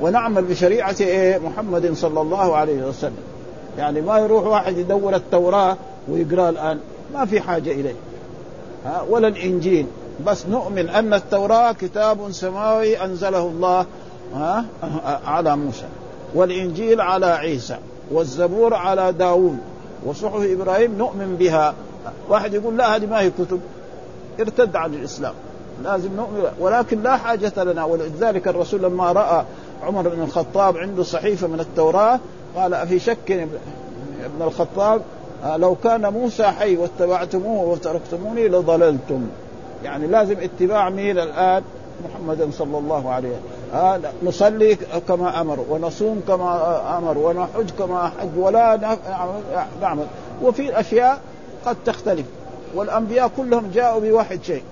ونعمل 0.00 0.44
بشريعة 0.44 0.96
إيه؟ 1.00 1.38
محمد 1.38 1.94
صلى 1.94 2.20
الله 2.20 2.56
عليه 2.56 2.82
وسلم. 2.82 3.16
يعني 3.78 4.00
ما 4.00 4.18
يروح 4.18 4.46
واحد 4.46 4.78
يدور 4.78 5.14
التوراة 5.14 5.76
ويقرأ 6.08 6.48
الآن 6.48 6.78
ما 7.14 7.24
في 7.24 7.40
حاجة 7.40 7.72
إليه. 7.72 7.94
ها 8.86 9.02
ولا 9.08 9.28
الإنجيل. 9.28 9.86
بس 10.26 10.46
نؤمن 10.46 10.88
أن 10.88 11.14
التوراة 11.14 11.72
كتاب 11.72 12.18
سماوي 12.30 13.04
أنزله 13.04 13.46
الله 13.46 13.86
ها 14.34 14.64
على 15.26 15.56
موسى. 15.56 15.86
والإنجيل 16.34 17.00
على 17.00 17.26
عيسى 17.26 17.76
والزبور 18.10 18.74
على 18.74 19.12
داوود 19.12 19.58
وصحف 20.06 20.40
إبراهيم 20.42 20.98
نؤمن 20.98 21.36
بها. 21.36 21.74
واحد 22.28 22.54
يقول 22.54 22.76
لا 22.76 22.96
هذه 22.96 23.06
ما 23.06 23.20
هي 23.20 23.30
كتب. 23.30 23.60
ارتد 24.40 24.76
عن 24.76 24.94
الإسلام. 24.94 25.34
لازم 25.84 26.16
نؤمن 26.16 26.42
ولكن 26.58 27.02
لا 27.02 27.16
حاجة 27.16 27.64
لنا. 27.64 27.84
ولذلك 27.84 28.48
الرسول 28.48 28.82
لما 28.82 29.12
رأى 29.12 29.44
عمر 29.82 30.08
بن 30.08 30.22
الخطاب 30.22 30.76
عنده 30.76 31.02
صحيفة 31.02 31.46
من 31.46 31.60
التوراة 31.60 32.20
قال 32.56 32.74
أفي 32.74 32.98
شك 32.98 33.32
ابن 34.24 34.42
الخطاب 34.42 35.02
آه، 35.44 35.56
لو 35.56 35.74
كان 35.74 36.12
موسى 36.12 36.44
حي 36.44 36.76
واتبعتموه 36.76 37.68
وتركتموني 37.68 38.48
لضللتم. 38.48 39.26
يعني 39.84 40.06
لازم 40.06 40.36
اتباع 40.40 40.90
مين 40.90 41.18
الآن. 41.18 41.62
محمد 42.04 42.50
صلى 42.52 42.78
الله 42.78 43.10
عليه 43.10 43.36
آه 43.74 44.00
نصلي 44.22 44.76
كما 45.08 45.40
أمر 45.40 45.64
ونصوم 45.70 46.22
كما 46.28 46.98
أمر 46.98 47.18
ونحج 47.18 47.70
كما 47.78 48.10
حج 48.20 48.28
ولا 48.36 48.96
نعمل 49.80 50.06
وفي 50.42 50.80
اشياء 50.80 51.20
قد 51.66 51.76
تختلف. 51.84 52.26
والأنبياء 52.74 53.30
كلهم 53.36 53.70
جاءوا 53.74 54.00
بواحد 54.00 54.42
شيء 54.42 54.62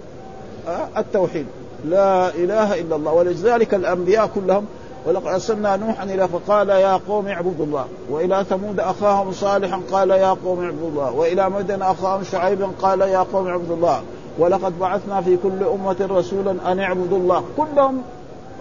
آه 0.68 0.88
التوحيد. 1.00 1.46
لا 1.84 2.28
إله 2.28 2.80
إلا 2.80 2.96
الله. 2.96 3.12
ولذلك 3.12 3.74
الأنبياء 3.74 4.30
كلهم 4.34 4.66
ولقد 5.06 5.26
أرسلنا 5.26 5.76
نوحا 5.76 6.04
إلى 6.04 6.28
فقال 6.28 6.68
يا 6.68 7.00
قوم 7.08 7.28
اعبدوا 7.28 7.66
الله. 7.66 7.86
وإلى 8.10 8.44
ثمود 8.50 8.80
أخاهم 8.80 9.32
صالحا 9.32 9.80
قال 9.92 10.10
يا 10.10 10.36
قوم 10.44 10.64
اعبدوا 10.64 10.88
الله. 10.88 11.12
وإلى 11.12 11.50
مدن 11.50 11.82
أخاهم 11.82 12.24
شعيبا 12.24 12.70
قال 12.82 13.00
يا 13.00 13.26
قوم 13.32 13.46
اعبدوا 13.46 13.76
الله. 13.76 14.02
ولقد 14.38 14.78
بعثنا 14.78 15.20
في 15.20 15.36
كل 15.36 15.64
أمة 15.74 15.96
رسولا 16.00 16.72
أن 16.72 16.78
اعبدوا 16.78 17.18
الله. 17.18 17.44
كلهم 17.56 18.02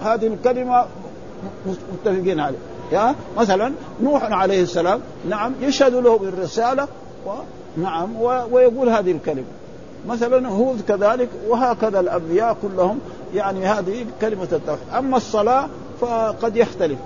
هذه 0.02 0.28
الكلمة 0.28 0.86
متفقين 1.94 2.40
عليه 2.40 2.58
يا؟ 2.92 3.16
مثلا 3.38 3.74
نوح 4.02 4.24
عليه 4.24 4.62
السلام 4.62 5.00
نعم 5.30 5.54
يشهد 5.62 5.94
له 5.94 6.18
بالرسالة 6.18 6.88
و... 7.26 7.30
نعم 7.78 8.16
و... 8.22 8.42
ويقول 8.52 8.90
هذه 8.90 9.12
الكلمة. 9.12 9.46
مثلا 10.08 10.50
هود 10.50 10.82
كذلك 10.88 11.30
وهكذا 11.48 12.00
الأنبياء 12.00 12.58
كلهم 12.62 13.00
يعني 13.36 13.66
هذه 13.66 14.06
كلمة 14.22 14.48
التوحيد. 14.52 14.84
أما 14.98 15.18
الصلاة 15.18 15.68
فقد 16.02 16.58
يختلف. 16.58 16.98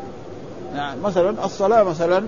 يعني 0.75 1.01
مثلا 1.01 1.45
الصلاة 1.45 1.83
مثلا 1.83 2.24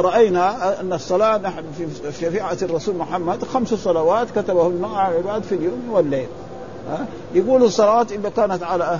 رأينا 0.00 0.80
أن 0.80 0.92
الصلاة 0.92 1.38
نحن 1.38 1.62
في 1.78 2.12
شريعة 2.20 2.58
الرسول 2.62 2.96
محمد 2.96 3.44
خمس 3.44 3.74
صلوات 3.74 4.30
كتبهن 4.30 4.84
على 4.84 5.18
العباد 5.18 5.42
في 5.42 5.54
اليوم 5.54 5.82
والليل. 5.90 6.28
ها؟ 6.90 7.06
يقولوا 7.34 7.66
الصلوات 7.66 8.12
إذا 8.12 8.28
كانت 8.28 8.62
على 8.62 8.98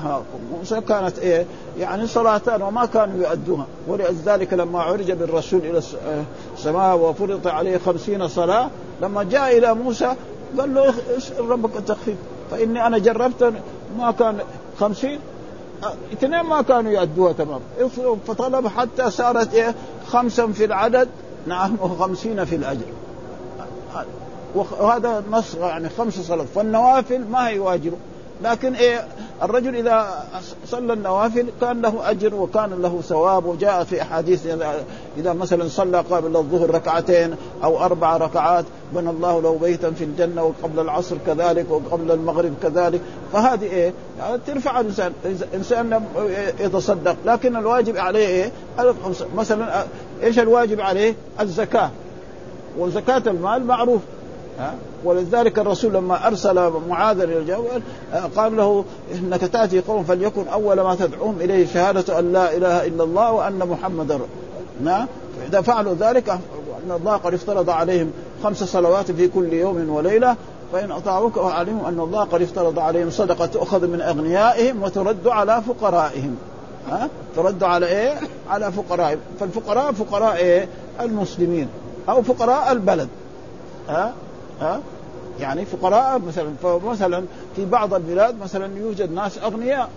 موسى 0.53 0.81
كانت 0.81 1.19
إيه؟ 1.19 1.47
يعني 1.79 2.07
صلاتان 2.07 2.63
وما 2.63 2.87
كانوا 2.87 3.27
يؤدوها. 3.27 3.67
ولذلك 3.89 4.53
لما 4.53 4.83
عرج 4.83 5.13
بالرسول 5.13 5.61
إلى 5.61 5.83
السماء 6.57 6.97
وفرض 6.97 7.49
عليه 7.49 7.79
خمسين 7.79 8.29
صلاة 8.29 8.71
لما 9.03 9.23
جاء 9.23 9.59
إلى 9.59 9.75
موسى 9.75 10.15
قال 10.59 10.75
له 10.75 10.95
ربك 11.39 11.77
التخفيف 11.77 12.17
فإني 12.51 12.87
أنا 12.87 12.99
جربت 12.99 13.53
ما 13.99 14.11
كان 14.11 14.39
خمسين 14.81 15.19
اثنين 16.13 16.41
ما 16.41 16.63
كانوا 16.63 16.93
يؤدوها 16.93 17.33
تمام. 17.33 17.61
فطلب 18.27 18.67
حتى 18.67 19.11
صارت 19.11 19.55
إيه؟ 19.55 19.75
خمسا 20.07 20.47
في 20.47 20.65
العدد. 20.65 21.09
نعم 21.47 21.77
وخمسين 21.81 22.45
في 22.45 22.57
الأجر. 22.57 22.87
وهذا 24.55 25.25
نص 25.31 25.55
يعني 25.55 25.89
خمس 25.89 26.21
صلوات. 26.21 26.47
فالنوافل 26.55 27.25
ما 27.31 27.49
هي 27.49 27.59
واجبه 27.59 27.97
لكن 28.43 28.75
إيه 28.75 29.07
الرجل 29.43 29.77
إذا 29.77 30.25
صلى 30.67 30.93
النوافل 30.93 31.47
كان 31.61 31.83
له 31.83 32.11
أجر 32.11 32.35
وكان 32.35 32.83
له 32.83 33.01
ثواب 33.01 33.47
وجاء 33.47 33.85
في 33.85 34.03
أحاديث 34.03 34.47
اذا 35.17 35.33
مثلا 35.33 35.69
صلى 35.69 35.99
قبل 35.99 36.37
الظهر 36.37 36.71
ركعتين 36.71 37.35
أو 37.65 37.85
أربع 37.85 38.17
ركعات 38.17 38.65
بنى 38.95 39.11
الله 39.11 39.43
له 39.43 39.59
بيتا 39.59 39.91
في 39.91 40.05
الجنة 40.05 40.45
وقبل 40.45 40.81
العصر 40.81 41.17
كذلك 41.27 41.71
وقبل 41.71 42.11
المغرب 42.11 42.55
كذلك. 42.63 43.01
فهذه 43.33 43.65
إيه 43.65 43.93
يعني 44.19 44.39
ترفع 44.47 44.81
الانسان 44.81 45.13
انسان 45.55 46.03
يتصدق. 46.61 47.17
لكن 47.27 47.57
الواجب 47.57 47.97
عليه 47.97 48.27
إيه 48.27 48.53
مثلا 49.37 49.85
إيش 50.23 50.39
الواجب 50.39 50.81
عليه؟ 50.81 51.15
الزكاة. 51.41 51.91
وزكاة 52.79 53.23
المال 53.27 53.67
معروف. 53.67 54.01
ها؟ 54.59 54.75
ولذلك 55.05 55.59
الرسول 55.59 55.93
لما 55.93 56.27
أرسل 56.27 56.71
معاذ 56.89 57.21
إلى 57.21 57.39
الجبل 57.39 57.83
قال 58.37 58.57
له 58.57 58.85
إنك 59.15 59.41
تأتي 59.41 59.81
قوم 59.81 60.05
فليكن 60.05 60.49
أول 60.49 60.81
ما 60.81 60.95
تدعوهم 60.95 61.37
إليه 61.41 61.67
شهادة 61.67 62.19
أن 62.19 62.33
لا 62.33 62.57
إله 62.57 62.87
إلا 62.87 63.05
الله 63.05 63.33
وأن 63.33 63.59
محمدا 63.59 64.21
نعم 64.85 65.07
إذا 65.49 65.61
فعلوا 65.61 65.95
ذلك 65.95 66.29
أن 66.29 66.93
الله 66.97 67.17
قد 67.17 67.35
افترض 67.35 67.71
عليهم 67.71 68.13
خمس 68.45 68.65
صلوات 68.65 69.11
في 69.11 69.29
كل 69.29 69.53
يوم 69.53 69.91
وليلة 69.91 70.37
فإن 70.73 70.91
أطاعوك 70.91 71.37
وعلموا 71.37 71.89
أن 71.89 72.01
الله 72.01 72.25
قد 72.25 72.43
افترض 72.43 72.79
عليهم 72.79 73.11
صدقة 73.11 73.47
تؤخذ 73.47 73.87
من 73.87 74.01
أغنيائهم 74.01 74.83
وترد 74.83 75.29
على 75.29 75.63
فقرائهم. 75.69 76.37
ها؟ 76.91 77.09
فردوا 77.37 77.69
على 77.69 77.87
إيه؟ 77.87 78.15
على 78.51 78.73
فقراء. 78.73 79.19
فالفقراء 79.41 79.93
فقراء 79.93 80.37
إيه؟ 80.37 80.69
المسلمين 81.01 81.69
أو 82.09 82.23
فقراء 82.23 82.73
البلد. 82.73 83.09
ها؟ 83.89 84.13
ها؟ 84.61 84.81
يعني 85.41 85.65
فقراء 85.65 86.19
مثلا 86.19 86.51
فمثلا 86.63 87.25
في 87.57 87.65
بعض 87.65 87.95
البلاد 87.95 88.39
مثلا 88.43 88.79
يوجد 88.79 89.13
ناس 89.13 89.39
أغنياء. 89.39 89.89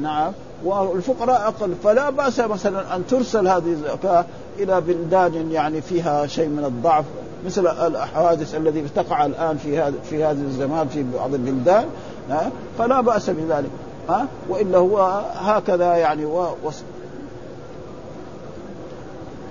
نعم. 0.00 0.32
والفقراء 0.64 1.48
أقل. 1.48 1.74
فلا 1.84 2.10
بأس 2.10 2.40
مثلا 2.40 2.96
أن 2.96 3.06
ترسل 3.06 3.48
هذه 3.48 3.72
الزكاة 3.72 4.24
إلى 4.58 4.80
بلدان 4.80 5.52
يعني 5.52 5.80
فيها 5.80 6.26
شيء 6.26 6.48
من 6.48 6.64
الضعف 6.64 7.04
مثل 7.46 7.66
الحوادث 7.66 8.54
الذي 8.54 8.84
تقع 8.96 9.26
الآن 9.26 9.56
في 9.56 9.78
هذا 9.78 9.94
في 10.10 10.24
هذا 10.24 10.42
الزمان 10.42 10.88
في 10.88 11.04
بعض 11.18 11.34
البلدان. 11.34 11.84
فلا 12.78 13.00
بأس 13.00 13.30
بذلك. 13.30 13.70
ها؟ 14.08 14.26
وإلا 14.48 14.78
هو 14.78 15.22
هكذا 15.34 15.96
يعني. 15.96 16.24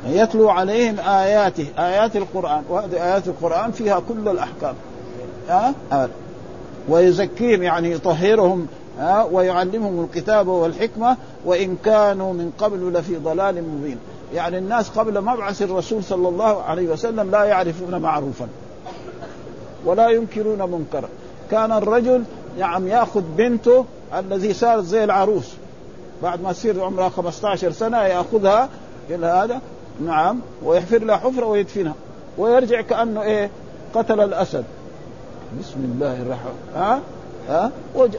يتلو 0.08 0.50
عليهم 0.50 1.00
آياته 1.00 1.68
آيات 1.80 2.16
القرآن 2.16 2.64
وهذه 2.70 3.04
آيات 3.04 3.28
القرآن 3.28 3.72
فيها 3.72 4.00
كل 4.10 4.28
الأحكام. 4.28 4.76
ها؟ 5.50 5.74
أه؟ 5.92 6.10
ويزكيهم 6.90 7.64
يعني 7.64 7.92
يطهرهم 7.92 8.68
ها؟ 9.00 9.24
ويعلمهم 9.32 10.04
الكتاب 10.04 10.48
والحكمة 10.48 11.18
وإن 11.46 11.78
كانوا 11.86 12.34
من 12.34 12.52
قبل 12.58 12.94
لفي 12.94 13.16
ضلال 13.16 13.64
مبين. 13.70 13.98
يعني 14.34 14.58
الناس 14.58 14.90
قبل 14.90 15.22
مبعث 15.22 15.62
الرسول 15.62 16.04
صلى 16.04 16.30
الله 16.30 16.64
عليه 16.64 16.88
وسلم 16.88 17.32
لا 17.32 17.44
يعرفون 17.44 17.96
معروفا. 17.96 18.48
ولا 19.86 20.10
ينكرون 20.10 20.72
منكرا. 20.72 21.10
كان 21.52 21.72
الرجل 21.72 22.24
نعم 22.60 22.88
يأخذ 22.88 23.22
بنته 23.38 23.86
الذي 24.18 24.54
صارت 24.54 24.84
زي 24.84 25.04
العروس. 25.04 25.54
بعد 26.24 26.42
ما 26.42 26.52
تصير 26.52 26.84
عمرها 26.84 27.10
15 27.10 27.72
سنة 27.72 27.98
يأخذها 27.98 28.70
إلى 29.10 29.26
هذا 29.26 29.62
نعم 30.02 30.40
ويحفر 30.64 31.04
لها 31.04 31.18
حفرة 31.18 31.46
ويدفنها 31.46 31.94
ويرجع 32.38 32.82
كأنه 32.82 33.22
إيه 33.22 33.50
قتل 33.96 34.20
الأسد. 34.20 34.64
بسم 35.60 35.80
الله 35.96 36.22
الرحمن 36.22 36.56
ها؟ 36.76 37.00
ها؟ 37.50 37.72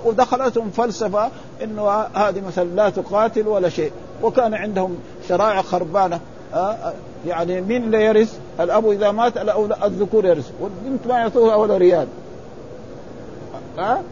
ودخلتهم 0.04 0.70
فلسفة 0.70 1.30
إنه 1.62 1.90
هذه 1.90 2.42
مثلا 2.46 2.64
لا 2.64 2.90
تقاتل 2.90 3.48
ولا 3.48 3.68
شيء. 3.68 3.92
وكان 4.22 4.54
عندهم 4.54 4.96
شرائع 5.28 5.62
خربانة 5.62 6.20
ها؟ 6.52 6.94
يعني 7.26 7.60
مين 7.60 7.82
اللي 7.82 8.04
يرث؟ 8.04 8.38
الاب 8.60 8.90
إذا 8.90 9.10
مات 9.10 9.32
الذكور 9.84 10.24
يرث. 10.24 10.50
والبنت 10.60 11.06
ما 11.06 11.14
يعطوها 11.14 11.54
ولا 11.54 11.76
ريال. 11.76 12.06
ها؟ 13.78 14.02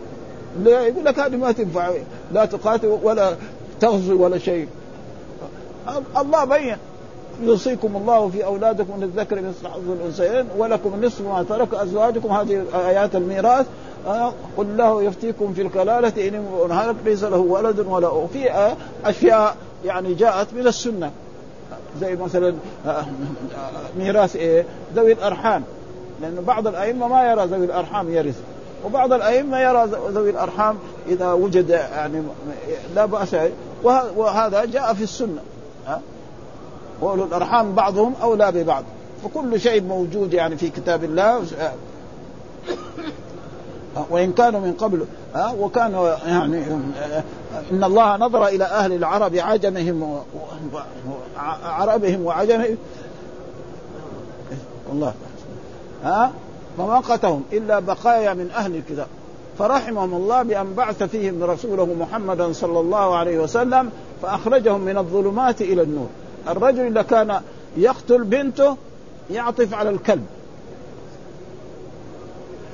يقول 0.66 1.04
لك 1.04 1.18
هذه 1.18 1.36
ما 1.36 1.52
تنفع 1.52 1.92
لا 2.32 2.44
تقاتل 2.44 2.98
ولا 3.02 3.36
تغزو 3.80 4.24
ولا 4.24 4.38
شيء. 4.38 4.68
الله 6.16 6.44
بين. 6.44 6.76
يوصيكم 7.44 7.96
الله 7.96 8.28
في 8.28 8.44
أولادكم 8.44 9.04
للذكر 9.04 9.36
مثل 9.36 9.68
حظ 9.68 9.90
الأنثيين 9.90 10.46
ولكم 10.58 11.04
نصف 11.04 11.20
ما 11.20 11.44
ترك 11.48 11.74
أزواجكم. 11.74 12.32
هذه 12.32 12.64
آيات 12.74 13.14
الميراث. 13.14 13.66
آه 14.06 14.32
قل 14.56 14.66
الله 14.66 15.02
يفتيكم 15.02 15.52
في 15.54 15.62
الكلالة. 15.62 16.28
إن 16.28 16.72
هلك 16.72 16.96
ليس 17.04 17.24
له 17.24 17.38
ولد 17.38 17.80
ولا 17.80 18.26
في 18.32 18.72
أشياء 19.04 19.56
يعني 19.84 20.14
جاءت 20.14 20.54
من 20.54 20.66
السنة. 20.66 21.10
زي 22.00 22.16
مثلا 22.16 22.54
آه 22.86 23.04
ميراث 23.98 24.36
إيه؟ 24.36 24.64
ذوي 24.96 25.12
الأرحام. 25.12 25.62
لأن 26.22 26.44
بعض 26.46 26.66
الأئمة 26.66 27.08
ما 27.08 27.30
يرى 27.30 27.46
ذوي 27.46 27.64
الأرحام 27.64 28.12
يرث. 28.12 28.40
وبعض 28.84 29.12
الأئمة 29.12 29.60
يرى 29.60 29.88
ذوي 30.08 30.30
الأرحام 30.30 30.76
إذا 31.08 31.32
وجد 31.32 31.70
يعني 31.70 32.22
لا 32.94 33.06
بأس 33.06 33.36
وهذا 34.16 34.64
جاء 34.64 34.94
في 34.94 35.02
السنة. 35.02 35.40
وأولو 37.02 37.24
الأرحام 37.24 37.72
بعضهم 37.74 38.14
أولى 38.22 38.52
ببعض. 38.52 38.84
فكل 39.24 39.60
شيء 39.60 39.82
موجود 39.82 40.32
يعني 40.32 40.56
في 40.56 40.70
كتاب 40.70 41.04
الله. 41.04 41.42
وإن 44.10 44.32
كانوا 44.32 44.60
من 44.60 44.72
قبل 44.72 45.06
وكانوا 45.58 46.08
يعني 46.26 46.64
إن 47.72 47.84
الله 47.84 48.16
نظر 48.16 48.46
إلى 48.46 48.64
أهل 48.64 48.92
العرب 48.92 49.36
عجمهم 49.36 50.20
عربهم 51.64 52.26
وعجمهم. 52.26 52.76
الله 54.92 55.14
ها 56.04 56.32
فما 56.78 56.98
قتهم 56.98 57.42
إلا 57.52 57.78
بقايا 57.78 58.34
من 58.34 58.50
أهل 58.50 58.76
الكتاب. 58.76 59.06
فرحمهم 59.58 60.14
الله 60.14 60.42
بأن 60.42 60.74
بعث 60.74 61.02
فيهم 61.02 61.42
رسوله 61.42 61.84
محمدا 62.00 62.52
صلى 62.52 62.80
الله 62.80 63.16
عليه 63.16 63.38
وسلم 63.38 63.90
فأخرجهم 64.22 64.80
من 64.80 64.98
الظلمات 64.98 65.60
إلى 65.60 65.82
النور. 65.82 66.08
الرجل 66.48 66.86
إذا 66.86 67.02
كان 67.02 67.40
يقتل 67.76 68.24
بنته 68.24 68.76
يعطف 69.30 69.74
على 69.74 69.90
الكلب. 69.90 70.26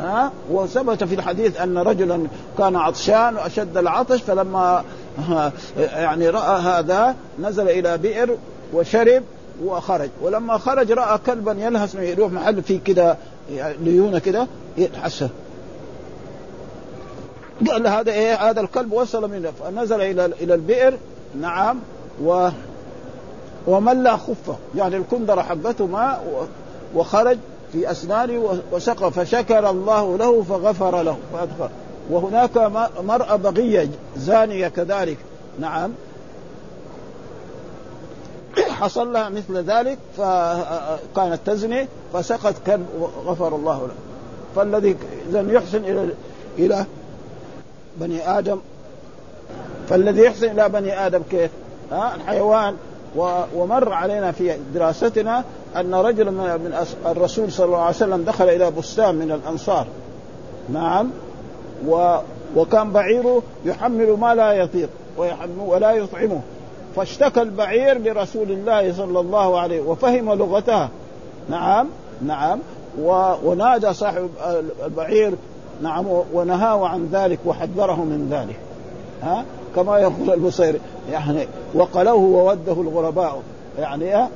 ها؟ 0.00 0.33
وثبت 0.50 1.04
في 1.04 1.14
الحديث 1.14 1.61
أن 1.61 1.78
رجلا 1.78 2.26
كان 2.59 2.76
عطشان 2.76 3.37
وأشد 3.37 3.76
العطش 3.76 4.22
فلما 4.22 4.85
يعني 5.78 6.28
رأى 6.31 6.61
هذا 6.61 7.14
نزل 7.40 7.68
إلى 7.68 7.98
بئر 7.98 8.37
وشرب 8.72 9.22
وخرج. 9.64 10.11
ولما 10.22 10.59
خرج 10.59 10.92
رأى 10.92 11.18
كلبا 11.26 11.52
يلهث 11.52 11.94
يروح 11.94 12.33
محل 12.33 12.62
فيه 12.62 12.81
كده 12.81 13.16
ليونة 13.81 14.18
كده 14.18 14.46
يتحسن. 14.78 15.28
قال 17.70 17.87
هذا 17.87 18.12
إيه؟ 18.12 18.35
هذا 18.35 18.61
الكلب 18.61 18.92
وصل 18.92 19.31
منه. 19.31 19.50
فنزل 19.50 20.00
إلى 20.00 20.24
إلى 20.26 20.54
البئر 20.54 20.94
نعم 21.40 21.78
و 22.22 22.48
وملى 23.68 24.12
خفه. 24.12 24.57
يعني 24.76 24.96
الكندره 24.96 25.42
حقته 25.42 25.87
ماء 25.87 26.48
وخرج 26.94 27.38
في 27.72 27.90
أسنانه 27.90 28.61
وسقى 28.72 29.12
فشكر 29.12 29.70
الله 29.70 30.16
له 30.16 30.42
فغفر 30.42 31.02
له. 31.02 31.16
فأدخل. 31.33 31.68
وهناك 32.11 32.57
مرأة 33.02 33.37
بغية 33.37 33.88
زانية 34.16 34.68
كذلك. 34.68 35.16
نعم. 35.61 35.90
حصل 38.68 39.12
لها 39.12 39.28
مثل 39.28 39.57
ذلك 39.57 39.98
فكانت 40.16 41.38
تزني 41.46 41.88
فسقط 42.12 42.54
كلب 42.66 42.87
وغفر 43.00 43.57
الله 43.57 43.87
له. 43.87 43.94
فالذي 44.57 44.96
اذا 45.31 45.52
يحسن 45.52 45.85
إلى 45.85 46.09
إلى 46.59 46.85
بني 47.96 48.38
آدم. 48.38 48.59
فالذي 49.88 50.22
يحسن 50.22 50.50
إلى 50.50 50.68
بني 50.68 51.07
آدم 51.07 51.22
كيف؟ 51.31 51.50
ها؟ 51.92 52.14
الحيوان 52.14 52.76
ومر 53.54 53.92
علينا 53.92 54.32
في 54.32 54.56
دراستنا 54.74 55.44
أن 55.76 55.94
رجلا 55.94 56.30
من 56.30 56.86
الرسول 57.06 57.52
صلى 57.52 57.66
الله 57.66 57.78
عليه 57.78 57.96
وسلم 57.96 58.24
دخل 58.24 58.48
إلى 58.48 58.70
بستان 58.70 59.14
من 59.14 59.32
الأنصار. 59.32 59.86
نعم. 60.72 61.10
و 61.88 62.16
وكان 62.56 62.92
بعيره 62.92 63.42
يحمل 63.64 64.10
ما 64.10 64.34
لا 64.34 64.52
يطيق 64.52 64.88
ولا 65.58 65.90
يطعمه. 65.90 66.40
فاشتكى 66.96 67.42
البعير 67.42 67.98
لرسول 67.98 68.50
الله 68.50 68.92
صلى 68.92 69.20
الله 69.20 69.60
عليه 69.60 69.80
وفهم 69.80 70.32
لغتها. 70.32 70.88
نعم. 71.50 71.88
نعم. 72.22 72.58
ونادى 73.44 73.92
صاحب 73.92 74.28
البعير. 74.84 75.34
نعم. 75.82 76.06
ونهاه 76.32 76.88
عن 76.88 77.08
ذلك 77.12 77.38
وحذره 77.46 78.04
من 78.04 78.28
ذلك. 78.30 78.56
ها؟ 79.22 79.44
كما 79.76 79.98
يقول 79.98 80.30
البصيري. 80.30 80.80
يعني 81.12 81.48
وقلوه 81.74 82.14
ووده 82.14 82.72
الغرباء. 82.72 83.42
يعني 83.78 84.16
أه؟ 84.16 84.28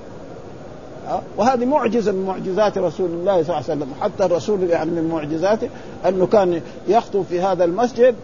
وهذه 1.36 1.64
معجزة 1.64 2.12
من 2.12 2.26
معجزات 2.26 2.78
رسول 2.78 3.10
الله 3.10 3.32
صلى 3.32 3.40
الله 3.40 3.54
عليه 3.54 3.64
وسلم. 3.64 3.88
حتى 4.00 4.24
الرسول 4.24 4.62
يعني 4.70 4.90
من 4.90 5.08
معجزاته 5.08 5.68
أنه 6.08 6.26
كان 6.26 6.60
يخطب 6.88 7.22
في 7.22 7.40
هذا 7.40 7.64
المسجد 7.64 8.14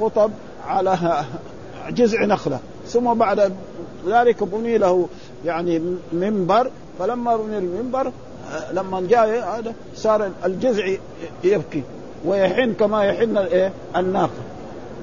خطب 0.00 0.30
على 0.66 1.24
جذع 1.90 2.24
نخلة. 2.24 2.58
ثم 2.86 3.14
بعد 3.14 3.52
ذلك 4.08 4.44
بني 4.44 4.78
له 4.78 5.08
يعني 5.44 5.82
منبر. 6.12 6.70
فلما 6.98 7.36
بني 7.36 7.58
المنبر 7.58 8.12
لما 8.72 9.00
جاء 9.00 9.58
هذا 9.58 9.74
صار 9.96 10.30
الجذع 10.44 10.96
يبكي. 11.44 11.82
ويحن 12.24 12.72
كما 12.72 13.04
يحن 13.04 13.48
الناقة. 13.96 14.30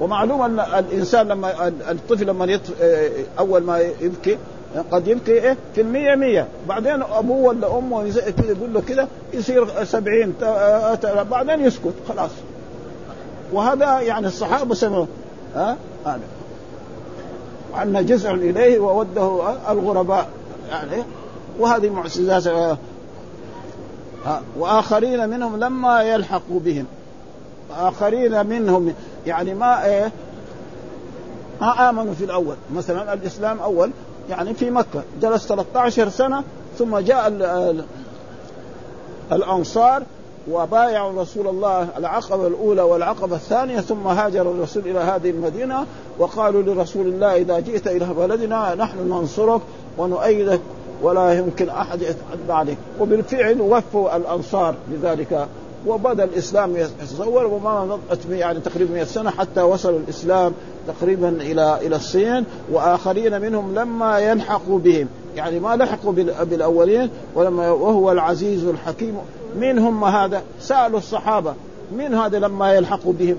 ومعلوم 0.00 0.42
أن 0.42 0.60
الإنسان 0.60 1.28
لما 1.28 1.68
الطفل 1.68 2.26
لما 2.26 2.44
يطف 2.44 2.70
أول 3.38 3.62
ما 3.62 3.78
يبكي 3.78 4.38
قد 4.90 5.08
يبكي 5.08 5.32
إيه 5.32 5.56
في 5.74 5.80
المية 5.80 6.14
مية. 6.14 6.48
بعدين 6.68 7.02
أبوه 7.02 7.48
ولا 7.48 7.78
أمه 7.78 8.02
يقول 8.48 8.74
له 8.74 8.80
كذا 8.80 9.08
يصير 9.32 9.84
سبعين 9.84 10.34
بعدين 11.30 11.60
يسكت 11.60 11.94
خلاص. 12.08 12.30
وهذا 13.52 14.00
يعني 14.00 14.26
الصحابة 14.26 14.74
سمعوا 14.74 15.06
ها؟ 15.54 15.76
هذا. 16.06 16.20
عنا 17.74 18.02
جزع 18.02 18.30
إليه 18.34 18.78
ووده 18.78 19.42
الغرباء 19.70 20.28
يعني. 20.70 21.02
وهذه 21.58 21.90
معجزات 21.90 22.76
وآخرين 24.58 25.28
منهم 25.28 25.56
لما 25.56 26.02
يلحقوا 26.02 26.60
بهم. 26.60 26.86
آخرين 27.70 28.46
منهم 28.46 28.94
يعني 29.26 29.54
ما 29.54 29.84
إيه 29.84 30.12
ما 31.60 31.90
آمنوا 31.90 32.14
في 32.14 32.24
الأول. 32.24 32.56
مثلا 32.74 33.12
الإسلام 33.12 33.60
أول 33.60 33.90
يعني 34.30 34.54
في 34.54 34.70
مكة 34.70 35.02
جلس 35.22 35.46
13 35.46 36.08
سنة 36.08 36.44
ثم 36.78 36.98
جاء 36.98 37.28
الأنصار 39.32 40.02
وبايعوا 40.50 41.22
رسول 41.22 41.48
الله 41.48 41.88
العقبة 41.96 42.46
الأولى 42.46 42.82
والعقبة 42.82 43.36
الثانية 43.36 43.80
ثم 43.80 44.06
هاجر 44.06 44.42
الرسول 44.42 44.82
إلى 44.86 44.98
هذه 44.98 45.30
المدينة 45.30 45.86
وقالوا 46.18 46.62
لرسول 46.62 47.06
الله 47.06 47.36
إذا 47.36 47.60
جئت 47.60 47.86
إلى 47.86 48.06
بلدنا 48.06 48.74
نحن 48.74 48.98
ننصرك 48.98 49.60
ونؤيدك 49.98 50.60
ولا 51.02 51.32
يمكن 51.38 51.68
أحد 51.68 52.02
يتعدى 52.02 52.52
عليك. 52.52 52.78
وبالفعل 53.00 53.60
وفوا 53.60 54.16
الأنصار 54.16 54.74
بذلك 54.88 55.48
وبدأ 55.86 56.24
الإسلام 56.24 56.76
يتطور 56.76 57.46
وما 57.46 57.84
نضت 57.84 58.26
يعني 58.30 58.60
تقريبا 58.60 58.94
100 58.94 59.04
سنة 59.04 59.30
حتى 59.30 59.62
وصل 59.62 59.94
الإسلام 59.94 60.52
تقريبا 60.88 61.28
إلى 61.28 61.78
إلى 61.86 61.96
الصين 61.96 62.44
وآخرين 62.72 63.40
منهم 63.40 63.74
لما 63.74 64.18
يلحقوا 64.18 64.78
بهم 64.78 65.08
يعني 65.36 65.60
ما 65.60 65.76
لحقوا 65.76 66.12
بالأولين 66.42 67.10
ولما 67.34 67.70
وهو 67.70 68.12
العزيز 68.12 68.64
الحكيم 68.64 69.18
من 69.56 69.78
هم 69.78 70.04
هذا؟ 70.04 70.42
سألوا 70.60 70.98
الصحابة 70.98 71.54
من 71.92 72.14
هذا 72.14 72.38
لما 72.38 72.74
يلحقوا 72.74 73.12
بهم؟ 73.12 73.36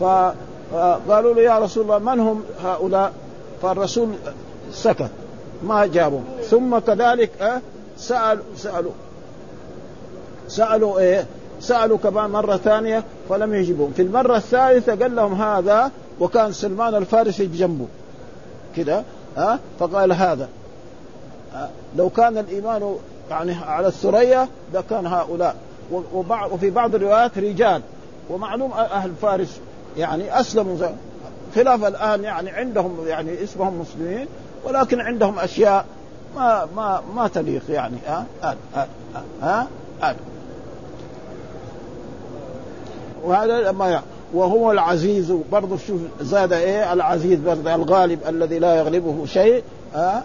فقالوا 0.00 1.34
له 1.34 1.42
يا 1.42 1.58
رسول 1.58 1.82
الله 1.82 1.98
من 1.98 2.20
هم 2.20 2.42
هؤلاء؟ 2.64 3.12
فالرسول 3.62 4.08
سكت 4.72 5.10
ما 5.62 5.86
جابهم 5.86 6.24
ثم 6.50 6.78
كذلك 6.78 7.60
سأل 7.96 8.38
سألوا 8.56 8.92
سألوا 10.50 10.98
إيه؟ 10.98 11.26
سالوا 11.60 11.98
كمان 11.98 12.30
مرة 12.30 12.56
ثانية 12.56 13.04
فلم 13.28 13.54
يجيبهم 13.54 13.92
في 13.96 14.02
المرة 14.02 14.36
الثالثة 14.36 14.94
قال 14.94 15.16
لهم 15.16 15.42
هذا 15.42 15.90
وكان 16.20 16.52
سلمان 16.52 16.94
الفارسي 16.94 17.46
بجنبه. 17.46 17.86
كده؟ 18.76 19.02
ها؟ 19.36 19.58
فقال 19.78 20.12
هذا. 20.12 20.48
لو 21.96 22.10
كان 22.10 22.38
الإيمان 22.38 22.96
يعني 23.30 23.54
على 23.54 23.86
الثريا 23.86 24.48
لكان 24.74 25.06
هؤلاء. 25.06 25.56
وبعض 26.14 26.52
وفي 26.52 26.70
بعض 26.70 26.94
الروايات 26.94 27.38
رجال. 27.38 27.82
ومعلوم 28.30 28.72
أهل 28.72 29.12
فارس 29.22 29.60
يعني 29.96 30.40
أسلموا 30.40 30.76
خلاف 31.54 31.84
الآن 31.84 32.24
يعني 32.24 32.50
عندهم 32.50 33.06
يعني 33.06 33.44
اسمهم 33.44 33.80
مسلمين 33.80 34.26
ولكن 34.64 35.00
عندهم 35.00 35.38
أشياء 35.38 35.84
ما 36.36 36.68
ما 36.76 37.02
ما 37.14 37.28
تليق 37.28 37.62
يعني. 37.68 37.96
ها؟ 38.06 38.26
ها 38.42 38.56
ها, 38.74 38.88
ها, 39.42 39.66
ها 40.02 40.16
وهذا 43.24 43.60
لما 43.60 44.02
وهو 44.34 44.72
العزيز 44.72 45.32
برضه 45.52 45.76
شوف 45.76 46.00
زاد 46.20 46.52
إيه؟ 46.52 46.92
العزيز 46.92 47.38
برضه 47.40 47.74
الغالب 47.74 48.18
الذي 48.28 48.58
لا 48.58 48.74
يغلبه 48.74 49.26
شيء 49.26 49.62
آه 49.94 50.22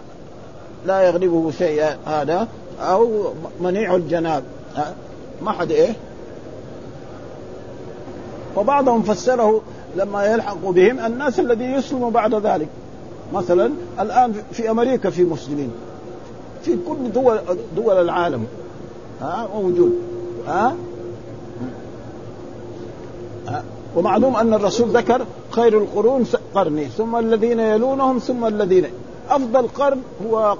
لا 0.86 1.02
يغلبه 1.02 1.50
شيء 1.50 1.84
هذا 2.06 2.48
أو 2.80 3.32
منيع 3.60 3.94
الجناب 3.94 4.42
آه 4.76 4.92
ما 5.42 5.52
حد 5.52 5.70
إيه؟ 5.70 5.92
وبعضهم 8.56 9.02
فسره 9.02 9.62
لما 9.96 10.24
يلحق 10.24 10.68
بهم 10.68 11.00
الناس 11.00 11.40
الذي 11.40 11.64
يسلموا 11.64 12.10
بعد 12.10 12.34
ذلك. 12.34 12.68
مثلا 13.34 13.70
الآن 14.00 14.34
في 14.52 14.70
أمريكا 14.70 15.10
في 15.10 15.24
مسلمين 15.24 15.70
في 16.62 16.76
كل 16.88 17.12
دول 17.12 17.38
دول 17.76 18.00
العالم 18.00 18.46
ها؟ 19.20 19.48
موجود 19.54 19.92
ها؟ 20.46 20.74
ومعلوم 23.96 24.36
أن 24.36 24.54
الرسول 24.54 24.88
ذكر 24.88 25.26
خير 25.50 25.78
القرون 25.78 26.26
قرني 26.54 26.84
ثم 26.84 27.16
الذين 27.16 27.60
يلونهم 27.60 28.18
ثم 28.18 28.46
الذين 28.46 28.86
أفضل 29.30 29.68
قرن 29.68 30.00
هو 30.26 30.56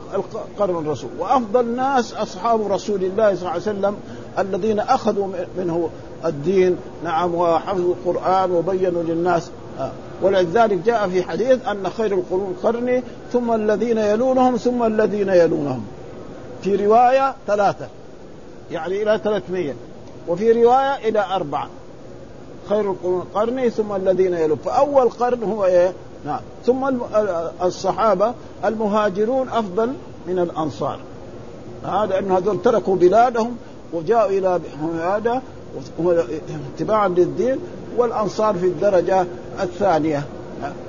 قرن 0.59 0.77
الرسول 0.77 1.11
وأفضل 1.19 1.61
الناس 1.61 2.15
أصحاب 2.15 2.73
رسول 2.73 3.05
الله 3.05 3.35
صلى 3.35 3.41
الله 3.41 3.51
عليه 3.51 3.63
وسلم 3.63 3.97
الذين 4.39 4.81
أخذوا 4.81 5.29
منه 5.59 5.91
الدين. 6.25 6.77
نعم 7.05 7.35
وحفظوا 7.35 7.95
القرآن 7.95 8.51
وبينوا 8.51 9.03
للناس. 9.03 9.51
ولذلك 10.23 10.79
جاء 10.79 11.09
في 11.09 11.23
حديث 11.23 11.69
أن 11.69 11.89
خير 11.97 12.15
القرون 12.15 12.57
قرني 12.63 13.03
ثم 13.33 13.53
الذين 13.53 13.99
يلونهم 13.99 14.57
ثم 14.57 14.83
الذين 14.83 15.29
يلونهم. 15.29 15.85
في 16.63 16.87
رواية 16.87 17.35
ثلاثة 17.47 17.87
يعني 18.71 19.03
إلى 19.03 19.21
300 19.25 19.75
وفي 20.29 20.53
رواية 20.53 21.09
إلى 21.09 21.25
أربعة. 21.35 21.69
خير 22.69 22.95
قرني 23.35 23.71
ثم 23.71 23.93
الذين 23.93 24.35
يلون. 24.35 24.59
فأول 24.65 25.09
قرن 25.09 25.43
هو 25.43 25.65
إيه؟ 25.65 25.93
نعم. 26.25 26.41
ثم 26.67 26.89
الصحابة 27.63 28.35
المهاجرون 28.65 29.49
أفضل 29.49 29.93
من 30.29 30.39
الأنصار. 30.39 30.99
هذا 31.85 32.19
إن 32.19 32.31
هذول 32.31 32.63
تركوا 32.63 32.97
بلادهم 32.97 33.57
وجاءوا 33.93 34.31
إلى 34.31 34.61
هذا 35.01 35.43
اتباعا 36.75 37.09
للدين 37.09 37.59
والأنصار 37.97 38.55
في 38.55 38.67
الدرجة 38.67 39.27
الثانية. 39.63 40.23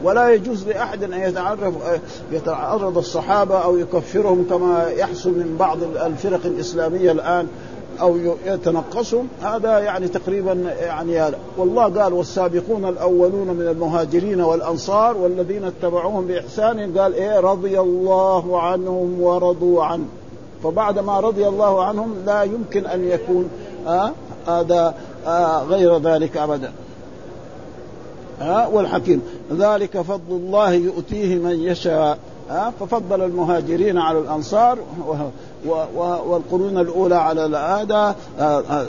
ولا 0.03 0.29
يجوز 0.29 0.67
لأحد 0.67 1.03
أن 1.03 1.13
يتعرف 1.13 1.73
يتعرض 2.31 2.97
الصحابة 2.97 3.57
أو 3.57 3.77
يكفرهم 3.77 4.45
كما 4.49 4.89
يحصل 4.89 5.29
من 5.29 5.55
بعض 5.59 5.77
الفرق 5.83 6.45
الإسلامية 6.45 7.11
الآن. 7.11 7.47
أو 8.01 8.17
يتنقصهم 8.45 9.27
هذا 9.41 9.79
يعني 9.79 10.07
تقريبا 10.07 10.53
يعني 10.79 11.19
هذا. 11.19 11.37
والله 11.57 11.83
قال 11.83 12.13
والسابقون 12.13 12.85
الأولون 12.85 13.47
من 13.47 13.67
المهاجرين 13.67 14.41
والأنصار 14.41 15.17
والذين 15.17 15.63
اتبعوهم 15.63 16.27
بإحسان 16.27 16.97
قال 16.97 17.13
إيه 17.13 17.39
رضي 17.39 17.79
الله 17.79 18.61
عنهم 18.61 19.21
ورضوا 19.21 19.83
عنه. 19.83 20.05
فبعد 20.63 20.99
ما 20.99 21.19
رضي 21.19 21.47
الله 21.47 21.83
عنهم 21.83 22.15
لا 22.25 22.43
يمكن 22.43 22.85
أن 22.85 23.07
يكون 23.07 23.49
آه 23.87 24.11
هذا 24.47 24.95
آه 25.27 25.63
غير 25.63 25.97
ذلك 25.97 26.37
ابدا. 26.37 26.71
آه 28.41 28.69
والحكيم 28.69 29.21
ذلك 29.51 30.01
فضل 30.01 30.31
الله 30.35 30.73
يؤتيه 30.73 31.35
من 31.35 31.59
يشاء. 31.59 32.01
آه 32.01 32.17
ففضل 32.79 33.21
المهاجرين 33.21 33.97
على 33.97 34.19
الأنصار 34.19 34.77
والقرون 36.27 36.77
الأولى 36.77 37.15
على 37.15 37.41
هذا 37.57 38.15
آه، 38.39 38.59
آه، 38.59 38.85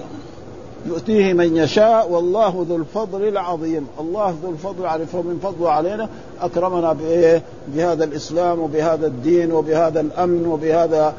يؤتيه 0.86 1.32
من 1.32 1.56
يشاء. 1.56 2.10
والله 2.10 2.66
ذو 2.68 2.76
الفضل 2.76 3.28
العظيم. 3.28 3.86
الله 4.00 4.34
ذو 4.42 4.50
الفضل 4.50 4.86
عارف 4.86 5.16
من 5.16 5.38
فضله 5.42 5.70
علينا 5.70 6.08
أكرمنا 6.40 6.92
بإيه؟ 6.92 7.42
بهذا 7.68 8.04
الإسلام 8.04 8.60
وبهذا 8.60 9.06
الدين 9.06 9.52
وبهذا 9.52 10.00
الأمن 10.00 10.46
وبهذا 10.46 11.14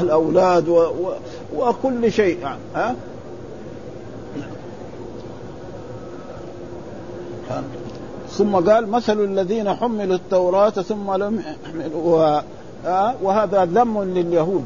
الأولاد 0.00 0.68
وكل 1.56 2.12
شيء. 2.12 2.38
يعني 2.38 2.60
ها؟ 2.74 2.94
ثم 8.38 8.56
قال 8.56 8.88
مثل 8.88 9.24
الذين 9.24 9.74
حملوا 9.74 10.16
التوراة 10.16 10.70
ثم 10.70 11.14
لم 11.14 11.42
يحملوها 11.64 12.44
آه 12.86 13.14
وهذا 13.22 13.64
ذم 13.64 14.02
لليهود. 14.02 14.64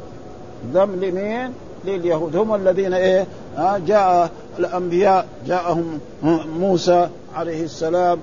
ذم 0.75 1.05
لمين؟ 1.05 1.53
لليهود. 1.85 2.37
هم 2.37 2.55
الذين 2.55 2.95
إيه؟ 2.95 3.27
آه 3.59 3.79
جاء 3.79 4.31
الأنبياء 4.59 5.27
جاءهم 5.47 5.99
موسى 6.59 7.09
عليه 7.35 7.65
السلام 7.65 8.19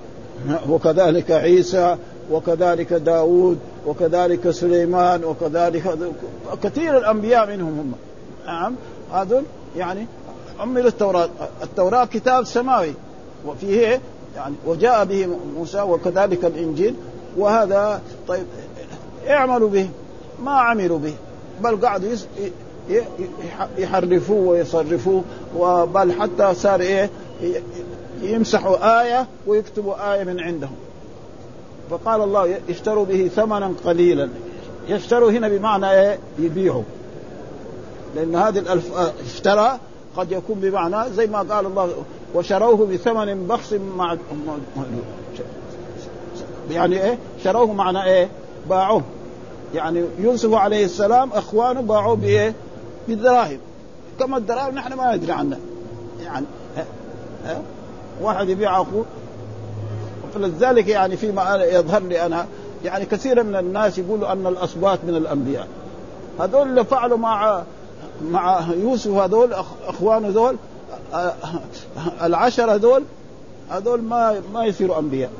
وكذلك 0.68 1.30
عيسى 1.30 1.96
وكذلك 2.30 2.92
داود 2.92 3.58
وكذلك 3.86 4.50
سليمان 4.50 5.24
وكذلك 5.24 5.98
كثير 6.62 6.98
الأنبياء 6.98 7.46
منهم 7.46 7.78
هم. 7.78 7.92
نعم. 8.46 8.74
هذول 9.12 9.42
يعني 9.76 10.06
حمل 10.58 10.86
التوراة. 10.86 11.28
التوراة 11.62 12.04
كتاب 12.04 12.44
سماوي. 12.44 12.92
وفيه 13.46 14.00
يعني 14.38 14.54
وجاء 14.66 15.04
به 15.04 15.28
موسى 15.56 15.80
وكذلك 15.80 16.44
الإنجيل 16.44 16.94
وهذا 17.36 18.02
طيب 18.28 18.44
اعملوا 19.28 19.68
به 19.68 19.88
ما 20.42 20.52
عملوا 20.52 20.98
به 20.98 21.14
بل 21.62 21.86
قعدوا 21.86 22.10
يحرفوه 23.78 24.48
ويصرفوه 24.48 25.24
بل 25.84 26.12
حتى 26.12 26.54
صار 26.54 26.80
إيه 26.80 27.10
يمسحوا 28.22 29.02
آية 29.02 29.26
ويكتبوا 29.46 30.14
آية 30.14 30.24
من 30.24 30.40
عندهم. 30.40 30.76
فقال 31.90 32.20
الله 32.22 32.58
اشتروا 32.68 33.04
به 33.04 33.30
ثمنا 33.36 33.72
قليلا. 33.84 34.28
يشتروا 34.88 35.30
هنا 35.30 35.48
بمعنى 35.48 35.90
إيه 35.90 36.18
يبيعوا. 36.38 36.82
لأن 38.16 38.36
هذه 38.36 38.58
الألف 38.58 38.92
اشترى 39.26 39.78
قد 40.16 40.32
يكون 40.32 40.60
بمعنى 40.60 41.10
زي 41.10 41.26
ما 41.26 41.38
قال 41.38 41.66
الله 41.66 41.92
وشروه 42.34 42.86
بثمن 42.86 43.46
بخس 43.46 43.72
مع 43.72 44.16
يعني 46.70 47.02
إيه؟ 47.04 47.18
شروه 47.44 47.72
معنى 47.72 48.04
إيه؟ 48.04 48.28
باعوه. 48.70 49.02
يعني 49.74 50.04
يوسف 50.18 50.54
عليه 50.54 50.84
السلام 50.84 51.32
إخوانه 51.32 51.80
باعوه 51.80 52.16
بإيه؟ 52.16 52.54
بالدراهم 53.08 53.58
كما 54.18 54.36
الدراهم 54.36 54.74
نحن 54.74 54.92
ما 54.92 55.16
ندري 55.16 55.32
عنها 55.32 55.58
يعني 56.22 56.46
ها؟ 56.76 56.84
ها؟ 57.44 57.62
واحد 58.22 58.48
يبيع 58.48 58.82
أخوه. 58.82 59.04
فلذلك 60.34 60.88
يعني 60.88 61.16
فيما 61.16 61.64
يظهر 61.64 62.02
لي 62.02 62.26
أنا 62.26 62.46
يعني 62.84 63.06
كثير 63.06 63.42
من 63.42 63.56
الناس 63.56 63.98
يقولوا 63.98 64.32
أن 64.32 64.46
الاصباط 64.46 64.98
من 65.06 65.16
الأنبياء. 65.16 65.66
هذول 66.40 66.68
اللي 66.68 66.84
فعلوا 66.84 67.18
مع 67.18 67.62
مع 68.30 68.66
يوسف 68.82 69.10
هذول 69.10 69.54
إخوانه 69.86 70.28
ذول 70.28 70.56
آه، 71.14 71.34
العشره 72.22 72.74
ذول 72.74 73.04
هذول 73.70 74.02
ما 74.02 74.42
ما 74.52 74.64
يصيروا 74.64 74.98
أنبياء. 74.98 75.30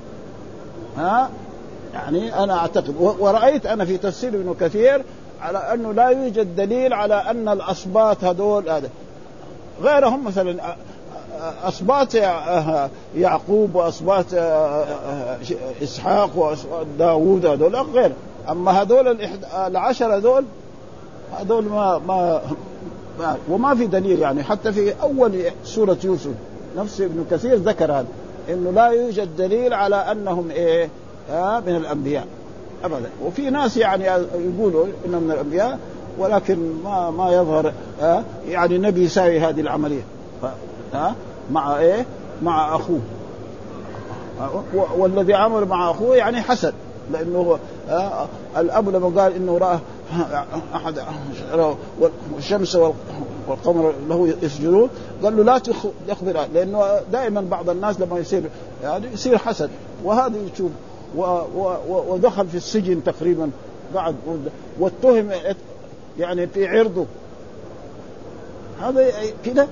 ها؟ 0.96 1.30
يعني 1.94 2.44
أنا 2.44 2.58
أعتقد 2.58 2.94
ورأيت 2.98 3.66
أنا 3.66 3.84
في 3.84 3.96
تفسير 3.96 4.34
ابن 4.34 4.54
كثير 4.60 5.04
على 5.40 5.58
أنه 5.58 5.92
لا 5.92 6.08
يوجد 6.08 6.56
دليل 6.56 6.92
على 6.92 7.14
أن 7.14 7.48
الاسباط 7.48 8.24
هذول 8.24 8.70
هذا. 8.70 8.90
غيرهم 9.82 10.24
مثلا 10.24 10.76
اسباط 11.64 12.14
يعقوب 13.16 13.74
واسباط 13.74 14.26
إسحاق 15.82 16.30
واسباط 16.36 16.86
داوود 16.98 17.46
هذول 17.46 17.76
غير. 17.76 18.12
أما 18.48 18.82
هذول 18.82 19.18
العشره 19.66 20.16
هذول 20.16 20.44
هذول 21.40 21.64
ما 21.64 21.98
ما 21.98 22.40
وما 23.48 23.74
في 23.74 23.86
دليل 23.86 24.18
يعني. 24.18 24.42
حتى 24.42 24.72
في 24.72 24.94
أول 25.02 25.42
سورة 25.64 25.96
يوسف 26.04 26.30
نفس 26.76 27.00
ابن 27.00 27.24
كثير 27.30 27.54
ذكر 27.54 27.92
هذا 27.92 28.06
إنه 28.50 28.70
لا 28.70 28.86
يوجد 28.86 29.36
دليل 29.36 29.74
على 29.74 29.96
أنهم 29.96 30.50
إيه؟ 30.50 30.88
آه 31.30 31.60
من 31.60 31.76
الأنبياء. 31.76 32.26
ابدا. 32.84 33.10
وفي 33.24 33.50
ناس 33.50 33.76
يعني 33.76 34.04
يقولوا 34.34 34.86
إنهم 35.06 35.22
من 35.22 35.30
الأنبياء 35.30 35.78
ولكن 36.18 36.58
ما 36.84 37.10
ما 37.10 37.32
يظهر 37.32 37.72
آه 38.02 38.22
يعني 38.48 38.76
النبي 38.76 39.04
يساوي 39.04 39.40
هذه 39.40 39.60
العملية. 39.60 40.02
آه 40.94 41.12
مع 41.52 41.78
إيه؟ 41.78 42.06
مع 42.42 42.76
أخوه. 42.76 43.00
والذي 44.98 45.34
عمل 45.34 45.64
مع 45.64 45.90
أخوه 45.90 46.16
يعني 46.16 46.40
حسد 46.40 46.74
لأنه 47.12 47.58
الأب 48.56 48.88
لما 48.88 49.22
قال 49.22 49.32
إنه 49.32 49.58
رأى 49.58 49.78
أحد 50.74 51.00
والشمس 52.34 52.78
والقمر 53.48 53.94
له 54.08 54.34
يسجدون. 54.42 54.88
قال 55.22 55.36
له 55.36 55.44
لا 55.44 55.58
تخبر 55.58 56.46
لأنه 56.54 57.00
دائما 57.12 57.40
بعض 57.40 57.70
الناس 57.70 58.00
لما 58.00 58.18
يصير 58.18 58.42
يعني 58.82 59.06
يصير 59.12 59.38
حسد. 59.38 59.70
وهذا 60.04 60.36
يشوف 60.52 60.70
ودخل 62.08 62.46
في 62.46 62.56
السجن 62.56 63.04
تقريبا 63.04 63.50
قعد 63.94 64.14
واتهم 64.80 65.30
يعني 66.18 66.46
في 66.46 66.66
عرضه. 66.66 67.06
هذا 68.80 69.10
كده. 69.44 69.66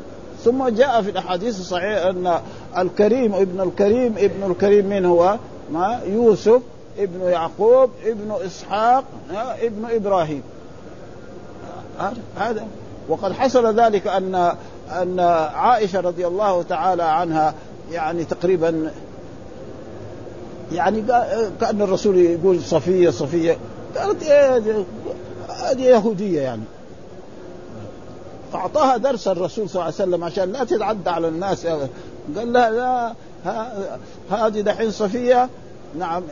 ثم 0.44 0.68
جاء 0.68 1.02
في 1.02 1.10
الأحاديث 1.10 1.60
الصحيحة 1.60 2.10
أن 2.10 2.40
الكريم 2.78 3.34
ابن 3.34 3.60
الكريم 3.60 4.14
ابن 4.18 4.50
الكريم 4.50 4.86
من 4.86 5.04
هو؟ 5.04 5.36
ما؟ 5.72 6.00
يوسف. 6.06 6.62
ابن 6.98 7.20
يعقوب 7.20 7.90
ابن 8.04 8.36
إسحاق 8.46 9.04
ابن 9.60 9.84
إبراهيم. 9.90 10.42
هذا 12.36 12.66
وقد 13.08 13.32
حصل 13.32 13.80
ذلك 13.80 14.06
ان 14.06 14.54
أن 14.90 15.20
عائشة 15.54 16.00
رضي 16.00 16.26
الله 16.26 16.62
تعالى 16.62 17.02
عنها 17.02 17.54
يعني 17.92 18.24
تقريبا 18.24 18.90
يعني 20.72 21.02
كأن 21.60 21.82
الرسول 21.82 22.18
يقول 22.18 22.60
صفية 22.60 23.10
صفية. 23.10 23.56
قالت 23.96 24.22
إيه 24.22 24.56
هذه 25.48 25.82
يهودية 25.82 26.40
يعني. 26.40 26.62
فاعطاها 28.52 28.96
درس 28.96 29.28
الرسول 29.28 29.68
صلى 29.68 29.74
الله 29.74 29.84
عليه 29.84 29.94
وسلم 29.94 30.24
عشان 30.24 30.52
لا 30.52 30.64
تتعدى 30.64 31.10
على 31.10 31.28
الناس. 31.28 31.66
قال 31.66 32.52
لها 32.52 32.70
لا 32.70 33.12
هذه 34.30 34.60
دحين 34.60 34.90
صفية. 34.90 35.48
نعم 35.98 36.22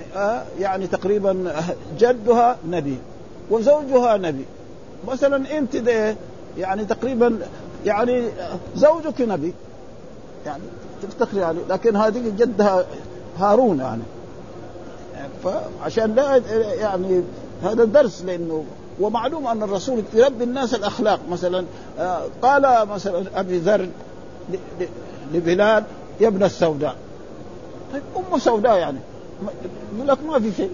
يعني 0.60 0.86
تقريبا 0.86 1.52
جدها 1.98 2.56
نبي 2.68 2.98
وزوجها 3.50 4.16
نبي. 4.16 4.44
مثلا 5.08 5.58
أنت 5.58 5.76
ده 5.76 6.16
يعني 6.58 6.84
تقريبا 6.84 7.38
يعني 7.86 8.28
زوجك 8.76 9.20
نبي. 9.20 9.54
يعني 10.46 10.62
تفتخري 11.02 11.40
يعني 11.40 11.58
لكن 11.68 11.96
هذه 11.96 12.32
جدها 12.38 12.84
هارون 13.38 13.78
يعني. 13.78 14.02
فعشان 15.44 16.14
لا 16.14 16.36
يعني 16.80 17.22
هذا 17.62 17.84
درس 17.84 18.22
لأنه 18.22 18.64
ومعلوم 19.00 19.46
أن 19.46 19.62
الرسول 19.62 20.02
يربي 20.14 20.44
الناس 20.44 20.74
الأخلاق. 20.74 21.20
مثلا 21.30 21.64
آه، 21.98 22.22
قال 22.42 22.88
مثلا 22.88 23.24
أبي 23.34 23.58
ذر 23.58 23.88
لبلال 25.34 25.84
يا 26.20 26.28
ابن 26.28 26.42
السوداء. 26.42 26.96
طيب 27.92 28.02
أم 28.32 28.38
سوداء 28.38 28.76
يعني. 28.76 28.98
يقول 29.96 30.08
لك 30.08 30.18
ما 30.26 30.40
في 30.40 30.52
شيء. 30.56 30.70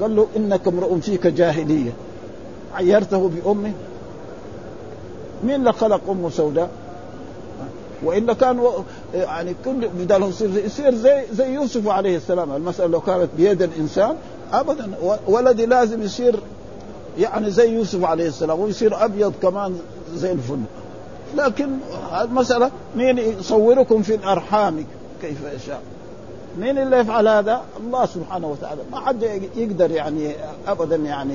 قال 0.00 0.16
له 0.16 0.26
إنك 0.36 0.68
امرؤ 0.68 0.98
فيك 0.98 1.26
جاهلية. 1.26 1.90
عيرته 2.74 3.28
بأمه. 3.28 3.72
مين 5.44 5.54
اللي 5.54 5.72
خلق 5.72 6.00
أم 6.10 6.30
سوداء؟ 6.30 6.70
والا 8.02 8.32
كان 8.32 8.62
يعني 9.14 9.54
كل 9.64 9.88
بدال 9.88 10.22
يصير 10.22 10.64
يصير 10.64 10.94
زي 10.94 11.22
زي 11.32 11.54
يوسف 11.54 11.88
عليه 11.88 12.16
السلام. 12.16 12.52
المسألة 12.52 12.88
لو 12.88 13.00
كانت 13.00 13.28
بيد 13.36 13.62
الإنسان 13.62 14.16
ابدا. 14.52 14.90
ولدي 15.26 15.66
لازم 15.66 16.02
يصير 16.02 16.40
يعني 17.18 17.50
زي 17.50 17.74
يوسف 17.74 18.04
عليه 18.04 18.28
السلام. 18.28 18.60
ويصير 18.60 19.04
أبيض 19.04 19.32
كمان 19.42 19.78
زي 20.14 20.32
الفل. 20.32 20.60
لكن 21.36 21.68
المسألة 22.20 22.70
مين 22.96 23.18
يصوركم 23.18 24.02
في 24.02 24.14
الأرحام 24.14 24.84
كيف 25.22 25.38
يشاء؟ 25.56 25.82
مين 26.58 26.78
اللي 26.78 26.98
يفعل 26.98 27.28
هذا؟ 27.28 27.62
الله 27.80 28.06
سبحانه 28.06 28.48
وتعالى. 28.48 28.80
ما 28.92 29.00
حد 29.00 29.22
يقدر 29.56 29.90
يعني 29.90 30.32
ابدا 30.66 30.96
يعني 30.96 31.34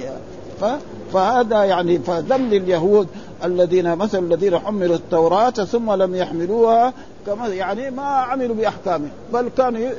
فهذا 1.13 1.63
يعني 1.63 1.99
فذم 1.99 2.41
لليهود 2.41 3.07
الذين 3.43 3.95
مثل 3.95 4.19
الذين 4.19 4.59
حملوا 4.59 4.95
التوراة 4.95 5.49
ثم 5.49 5.91
لم 5.91 6.15
يحملوها 6.15 6.93
كما 7.25 7.47
يعني 7.47 7.91
ما 7.91 8.03
عملوا 8.03 8.55
بأحكامه 8.55 9.07
بل 9.33 9.49
كان 9.57 9.91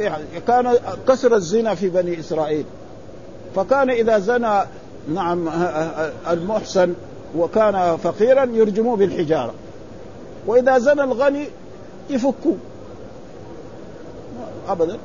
يعني 0.00 0.24
كان 0.46 0.74
كسر 1.08 1.34
الزنا 1.34 1.74
في 1.74 1.88
بني 1.88 2.20
إسرائيل. 2.20 2.64
فكان 3.56 3.90
إذا 3.90 4.18
زنى 4.18 4.60
نعم 5.14 5.48
المحسن 6.30 6.94
وكان 7.36 7.96
فقيرا 7.96 8.44
يرجموه 8.44 8.96
بالحجارة. 8.96 9.54
وإذا 10.46 10.78
زنى 10.78 11.04
الغني 11.04 11.46
يفكوه 12.10 12.56
أبدا. 14.68 14.98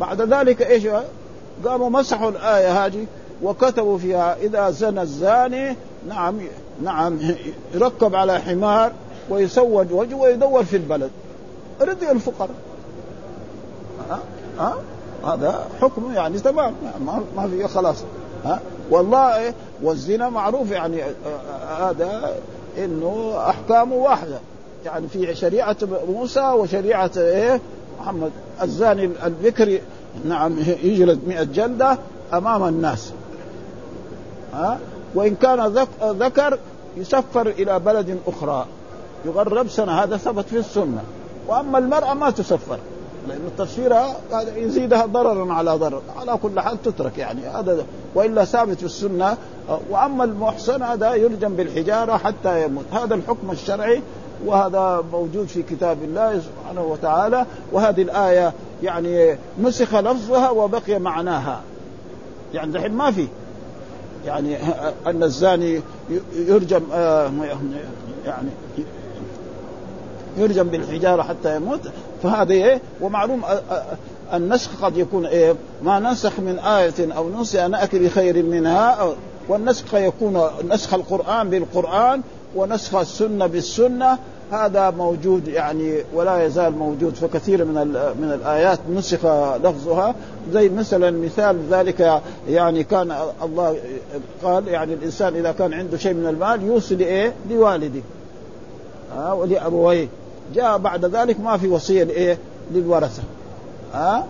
بعد 0.00 0.22
ذلك 0.22 0.62
إيش 0.62 0.86
قاموا 1.64 1.90
مسحوا 1.90 2.30
الآية 2.30 2.86
هذه 2.86 3.06
وكتبوا 3.42 3.98
فيها 3.98 4.36
إذا 4.42 4.70
زنى 4.70 5.02
الزاني 5.02 5.76
نعم 6.08 6.40
نعم 6.82 7.18
يركب 7.74 8.14
على 8.14 8.38
حمار 8.40 8.92
ويسود 9.30 9.92
وجهه 9.92 10.16
ويدور 10.16 10.64
في 10.64 10.76
البلد. 10.76 11.10
رضي 11.80 12.10
الفقراء. 12.10 12.54
ها؟ 14.10 14.18
ها؟ 14.58 14.74
هذا 15.26 15.66
حكمه 15.80 16.14
يعني 16.14 16.38
تمام. 16.38 16.74
ما 17.36 17.48
في 17.48 17.68
خلاص. 17.68 17.96
ها؟ 18.44 18.60
والله 18.90 19.54
والزنا 19.82 20.28
معروف 20.28 20.70
يعني 20.70 21.02
هذا 21.78 22.34
إنه 22.78 23.34
احكامه 23.48 23.96
واحدة. 23.96 24.38
يعني 24.84 25.08
في 25.08 25.34
شريعة 25.34 25.76
موسى 26.08 26.50
وشريعة 26.50 27.10
إيه؟ 27.16 27.60
محمد 28.04 28.30
الزاني 28.62 29.10
البكر 29.24 29.78
نعم 30.24 30.58
يجلد 30.82 31.20
100 31.28 31.42
جلدة 31.42 31.98
أمام 32.32 32.64
الناس. 32.68 33.12
ها؟ 34.54 34.78
وإن 35.14 35.34
كان 35.34 35.86
ذكر 36.02 36.58
يسفر 36.96 37.46
إلى 37.46 37.78
بلد 37.78 38.18
أخرى. 38.26 38.66
يغرب 39.26 39.68
سنه 39.68 39.92
هذا 39.92 40.16
ثبت 40.16 40.44
في 40.44 40.58
السنة. 40.58 41.02
وأما 41.48 41.78
المرأة 41.78 42.14
ما 42.14 42.30
تسفر 42.30 42.78
لأن 43.28 43.50
تفسيرها 43.58 44.16
يزيدها 44.56 45.06
ضررا 45.06 45.52
على 45.52 45.70
ضرر. 45.70 46.02
على 46.16 46.38
كل 46.42 46.60
حال 46.60 46.82
تترك 46.82 47.18
يعني 47.18 47.40
هذا 47.40 47.84
وإلا 48.14 48.44
ثابت 48.44 48.78
في 48.78 48.84
السنة. 48.84 49.36
وأما 49.90 50.24
المحسن 50.24 50.82
هذا 50.82 51.14
يلجم 51.14 51.56
بالحجارة 51.56 52.16
حتى 52.16 52.64
يموت. 52.64 52.84
هذا 52.92 53.14
الحكم 53.14 53.50
الشرعي 53.50 54.02
وهذا 54.46 55.04
موجود 55.12 55.46
في 55.46 55.62
كتاب 55.62 56.02
الله 56.02 56.40
سبحانه 56.40 56.82
وتعالى 56.82 57.46
وهذه 57.72 58.02
الآية 58.02 58.52
يعني 58.82 59.36
نسخ 59.62 59.94
لفظها 59.94 60.50
وبقي 60.50 60.98
معناها. 60.98 61.60
يعني 62.54 62.72
دحين 62.72 62.92
ما 62.92 63.10
في. 63.10 63.28
يعني 64.26 64.56
أن 65.06 65.22
الزاني 65.22 65.80
يرجم 66.36 66.82
آه، 66.92 67.30
يعني 68.26 68.48
يرجم 70.36 70.62
بالحجارة 70.62 71.22
حتى 71.22 71.56
يموت. 71.56 71.80
فهذه 72.22 72.52
إيه؟ 72.52 72.80
ومعلوم 73.00 73.42
النسخ 74.34 74.84
قد 74.84 74.96
يكون 74.96 75.26
إيه؟ 75.26 75.54
ما 75.82 76.00
نسخ 76.00 76.40
من 76.40 76.58
آية 76.58 77.12
أو 77.16 77.40
نسي 77.40 77.68
نأتي 77.68 77.98
بخير 77.98 78.42
منها 78.42 79.14
والنسخ 79.48 79.94
يكون 79.94 80.42
نسخ 80.68 80.94
القرآن 80.94 81.50
بالقرآن 81.50 82.22
ونسخ 82.56 82.94
السنة 82.94 83.46
بالسنة 83.46 84.18
هذا 84.52 84.90
موجود 84.90 85.48
يعني 85.48 85.94
ولا 86.14 86.44
يزال 86.44 86.78
موجود 86.78 87.14
فكثير 87.14 87.64
من 87.64 87.74
من 88.20 88.32
الآيات 88.40 88.78
نسخ 88.94 89.26
لفظها. 89.64 90.14
زي 90.52 90.68
مثلا 90.68 91.10
مثال 91.10 91.58
ذلك 91.70 92.22
يعني 92.48 92.84
كان 92.84 93.16
الله 93.42 93.76
قال 94.44 94.68
يعني 94.68 94.94
الإنسان 94.94 95.34
إذا 95.36 95.52
كان 95.52 95.72
عنده 95.74 95.96
شيء 95.96 96.14
من 96.14 96.26
المال 96.26 96.62
يوصي 96.62 96.94
لإيه؟ 96.94 97.32
لوالده. 97.50 98.00
آه 99.18 99.34
ولأبويه. 99.34 100.08
جاء 100.54 100.78
بعد 100.78 101.04
ذلك 101.04 101.40
ما 101.40 101.56
في 101.56 101.68
وصية 101.68 102.04
لإيه؟ 102.04 102.38
للورثة. 102.72 103.22
ها 103.92 104.16
آه 104.16 104.24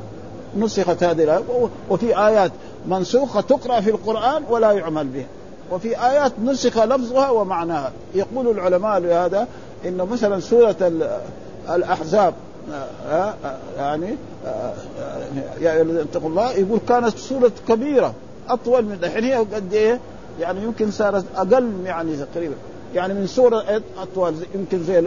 نسخت 0.59 1.03
هذه 1.03 1.24
الآية. 1.24 1.42
وفي 1.90 2.18
آيات 2.27 2.53
منسوخة 2.88 3.40
تقرأ 3.40 3.81
في 3.81 3.90
القرآن 3.90 4.42
ولا 4.50 4.72
يعمل 4.72 5.07
بها. 5.07 5.27
وفي 5.72 6.07
آيات 6.07 6.33
نسخ 6.44 6.79
لفظها 6.79 7.31
ومعناها. 7.31 7.92
يقول 8.14 8.48
العلماء 8.48 8.98
لهذا 8.98 9.46
إن 9.87 9.97
مثلا 9.97 10.40
سورة 10.40 10.92
الأحزاب 11.70 12.35
آه، 12.73 13.35
آه، 13.44 13.57
يعني 13.77 14.16
آه، 14.47 14.73
ايها 15.61 15.83
الذين 15.83 16.01
اتقوا 16.01 16.29
الله 16.29 16.53
يقول 16.53 16.81
كانت 16.88 17.18
سورة 17.18 17.53
كبيرة 17.68 18.14
أطول 18.49 18.85
من 18.85 18.99
الحين 19.03 19.25
هي 19.25 19.35
قد 19.35 19.73
إيه؟ 19.73 20.01
يعني 20.40 20.62
يمكن 20.62 20.90
صارت 20.90 21.25
أقل 21.37 21.73
يعني 21.85 22.16
تقريبا. 22.16 22.55
يعني 22.94 23.14
من 23.14 23.27
سورة 23.27 23.83
أطول 23.99 24.35
يمكن 24.55 24.85
زي 24.85 25.05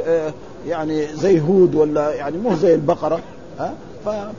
يعني 0.68 1.08
زي 1.08 1.42
هود 1.42 1.76
ولا 1.76 2.13
يعني 2.13 2.38
مو 2.38 2.56
زي 2.56 2.76
البقرة 2.76 3.20
ها؟ 3.60 3.74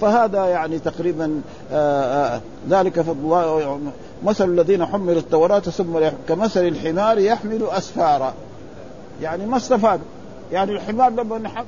فهذا 0.01 0.47
يعني 0.47 0.79
تقريبا 0.79 1.41
ذلك 2.71 3.01
فضل 3.01 3.19
الله. 3.25 3.81
مثل 4.25 4.49
الذين 4.49 4.87
حملوا 4.87 5.19
التوراة 5.19 5.61
ثم 5.61 5.99
كمثل 6.29 6.67
الحمار 6.67 7.19
يحمل 7.19 7.67
أسفارا. 7.71 8.35
يعني 9.23 9.47
ما 9.47 9.57
استفاد. 9.57 10.01
يعني 10.53 10.73
الحمار 10.73 11.11
لما 11.11 11.65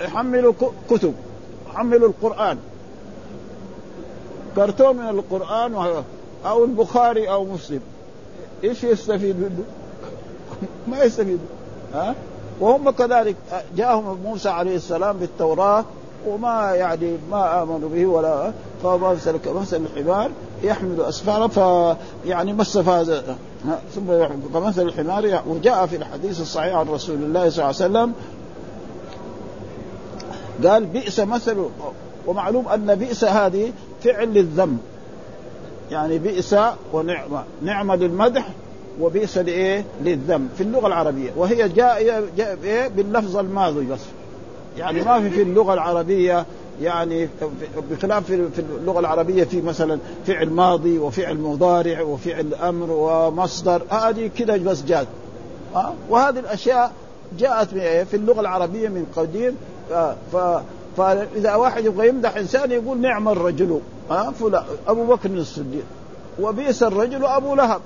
يحملوا 0.00 0.52
كتب 0.90 1.14
حملوا 1.74 2.08
القرآن. 2.08 2.58
كرتون 4.56 4.96
من 4.96 5.08
القرآن 5.08 5.74
أو 6.46 6.64
البخاري 6.64 7.30
أو 7.30 7.44
مسلم. 7.44 7.80
إيش 8.64 8.84
يستفيد؟ 8.84 9.36
منه؟ 9.36 9.64
ما 10.88 11.04
يستفيد. 11.04 11.38
ها؟ 11.94 12.14
وهم 12.60 12.90
كذلك 12.90 13.36
جاءهم 13.76 14.18
موسى 14.24 14.48
عليه 14.48 14.76
السلام 14.76 15.16
بالتوراة 15.16 15.84
وما 16.26 16.74
يعني 16.74 17.16
ما 17.30 17.62
آمنوا 17.62 17.88
به 17.88 18.06
ولا 18.06 18.52
فمثل 18.82 19.36
كمثل 19.36 19.80
الحمار 19.96 20.30
يحمل 20.62 21.00
أسفارا 21.00 21.46
فيعني 21.46 22.52
ما 22.52 22.62
استفاد. 22.62 23.36
ثم 23.94 24.24
كمثل 24.54 24.82
الحمار 24.82 25.42
وجاء 25.46 25.86
في 25.86 25.96
الحديث 25.96 26.40
الصحيح 26.40 26.74
عن 26.74 26.88
رسول 26.88 27.16
الله 27.16 27.50
صلى 27.50 27.64
الله 27.64 27.64
عليه 27.64 28.08
وسلم 28.08 28.12
قال 30.64 30.84
بئس 30.84 31.20
مثل 31.20 31.64
ومعلوم 32.26 32.68
أن 32.68 32.94
بئس 32.94 33.24
هذه 33.24 33.72
فعل 34.04 34.28
للذم. 34.28 34.78
يعني 35.90 36.18
بئس 36.18 36.56
ونعمة. 36.92 37.44
نعمة 37.62 37.96
للمدح 37.96 38.48
وبئس 39.00 39.38
لإيه؟ 39.38 39.84
للذم. 40.02 40.48
في 40.56 40.62
اللغة 40.62 40.86
العربية. 40.86 41.30
وهي 41.36 41.68
جاء, 41.68 42.24
جاء؟ 42.36 42.88
باللفظ 42.88 43.36
الماضي 43.36 43.86
بس. 43.86 44.00
يعني 44.78 45.02
ما 45.02 45.20
في 45.20 45.30
في 45.30 45.42
اللغة 45.42 45.74
العربية 45.74 46.46
يعني 46.82 47.28
بخلاف 47.90 48.26
في 48.26 48.58
اللغة 48.58 49.00
العربية 49.00 49.44
في 49.44 49.62
مثلا 49.62 49.98
فعل 50.26 50.50
ماضي 50.50 50.98
وفعل 50.98 51.36
مضارع 51.36 52.02
وفعل 52.02 52.54
أمر 52.54 52.90
ومصدر 52.90 53.82
هذه 53.90 54.30
كذا 54.38 54.56
بس 54.56 54.82
أه؟ 55.74 55.92
وهذه 56.08 56.38
الأشياء 56.38 56.92
جاءت 57.38 57.68
في 58.04 58.14
اللغة 58.14 58.40
العربية 58.40 58.88
من 58.88 59.06
قديم. 59.16 59.56
فإذا 60.96 61.54
واحد 61.54 61.84
يبغى 61.84 62.08
يمدح 62.08 62.36
إنسان 62.36 62.72
يقول 62.72 63.00
نعم 63.00 63.28
الرجل. 63.28 63.80
فلان 64.40 64.62
أبو 64.88 65.04
بكر 65.04 65.30
الصديق. 65.30 65.84
وبئس 66.40 66.82
الرجل 66.82 67.24
أبو 67.24 67.54
لهب. 67.54 67.80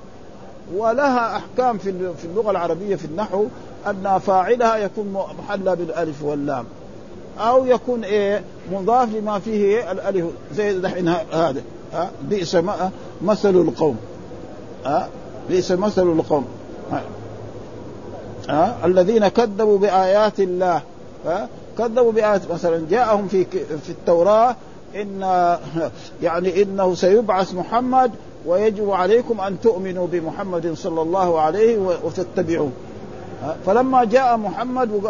ولها 0.75 1.37
أحكام 1.37 1.77
في 1.77 2.13
في 2.17 2.25
اللغة 2.25 2.51
العربية 2.51 2.95
في 2.95 3.05
النحو 3.05 3.45
أن 3.87 4.19
فاعلها 4.25 4.77
يكون 4.77 5.25
محلى 5.39 5.75
بالألف 5.75 6.23
واللام. 6.23 6.65
أو 7.39 7.65
يكون 7.65 8.03
إيه 8.03 8.43
مضاف 8.71 9.09
لما 9.15 9.39
فيه 9.39 9.91
الالف 9.91 10.25
زي 10.55 10.79
دحين 10.79 11.07
هذا. 11.31 11.61
ها؟ 11.93 12.11
بئس 12.29 12.57
مثل 13.21 13.55
القوم. 13.55 13.97
ها؟ 14.85 15.09
بئس 15.49 15.71
مثل 15.71 16.01
القوم. 16.01 16.45
ها, 18.49 18.77
الذين 18.85 19.27
كذبوا 19.27 19.77
بآيات 19.77 20.39
الله. 20.39 20.81
ها؟ 21.25 21.49
كذبوا 21.77 22.11
بآيات 22.11 22.51
مثلا 22.51 22.85
جاءهم 22.89 23.27
في 23.27 23.45
في 23.83 23.89
التوراة 23.89 24.55
إن 24.95 25.21
يعني 26.21 26.61
إنه 26.63 26.95
سيبعث 26.95 27.53
محمد 27.53 28.11
ويجب 28.45 28.91
عليكم 28.91 29.41
أن 29.41 29.61
تؤمنوا 29.61 30.07
بمحمد 30.07 30.73
صلى 30.73 31.01
الله 31.01 31.41
عليه 31.41 31.97
وتتبعوه. 32.03 32.71
فلما 33.65 34.03
جاء 34.03 34.37
محمد 34.37 35.01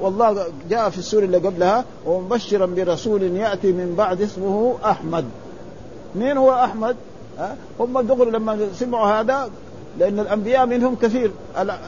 والله 0.00 0.46
جاء 0.70 0.90
في 0.90 0.98
السورة 0.98 1.24
اللي 1.24 1.38
قبلها 1.38 1.84
ومبشرا 2.06 2.66
برسول 2.66 3.22
يأتي 3.22 3.72
من 3.72 3.94
بعد 3.98 4.22
اسمه 4.22 4.74
أحمد. 4.84 5.24
مين 6.14 6.36
هو 6.36 6.52
أحمد؟ 6.52 6.96
هم 7.80 8.00
دغري 8.00 8.30
لما 8.30 8.68
سمعوا 8.74 9.20
هذا 9.20 9.50
لأن 9.98 10.20
الأنبياء 10.20 10.66
منهم 10.66 10.96
كثير. 10.96 11.30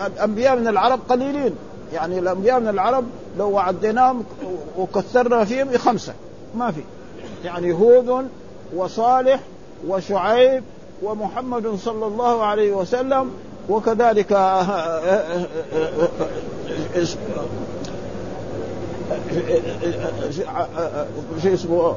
الأنبياء 0.07 0.57
من 0.57 0.69
العرب 0.69 1.01
قليلين. 1.09 1.55
يعني 1.93 2.19
الأنبياء 2.19 2.61
من 2.61 2.69
العرب 2.69 3.05
لو 3.39 3.59
عديناهم 3.59 4.25
وكثرنا 4.79 5.45
فيهم 5.45 5.79
خمسة. 5.79 6.13
ما 6.55 6.71
في. 6.71 6.81
يعني 7.45 7.73
هود 7.73 8.29
وصالح 8.77 9.41
وشعيب 9.89 10.65
ومحمد 11.03 11.77
صلى 11.85 12.07
الله 12.07 12.45
عليه 12.45 12.73
وسلم 12.73 13.31
وكذلك 13.69 14.29
شيء 21.43 21.55
اسمه 21.55 21.97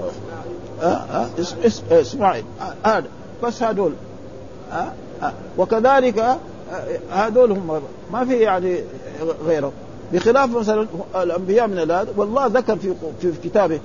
اسماعيل 1.91 2.43
هذا 2.85 3.03
بس 3.43 3.63
هذول 3.63 3.93
وكذلك 5.57 6.37
هذول 7.11 7.51
هم 7.51 7.81
ما 8.13 8.25
في 8.25 8.35
يعني 8.35 8.79
غيره 9.47 9.71
بخلاف 10.13 10.57
مثلا 10.57 10.87
الانبياء 11.15 11.67
من 11.67 11.79
الآن 11.79 12.07
والله 12.17 12.47
ذكر 12.47 12.75
في 12.75 12.93
في 13.21 13.31
كتابه 13.43 13.79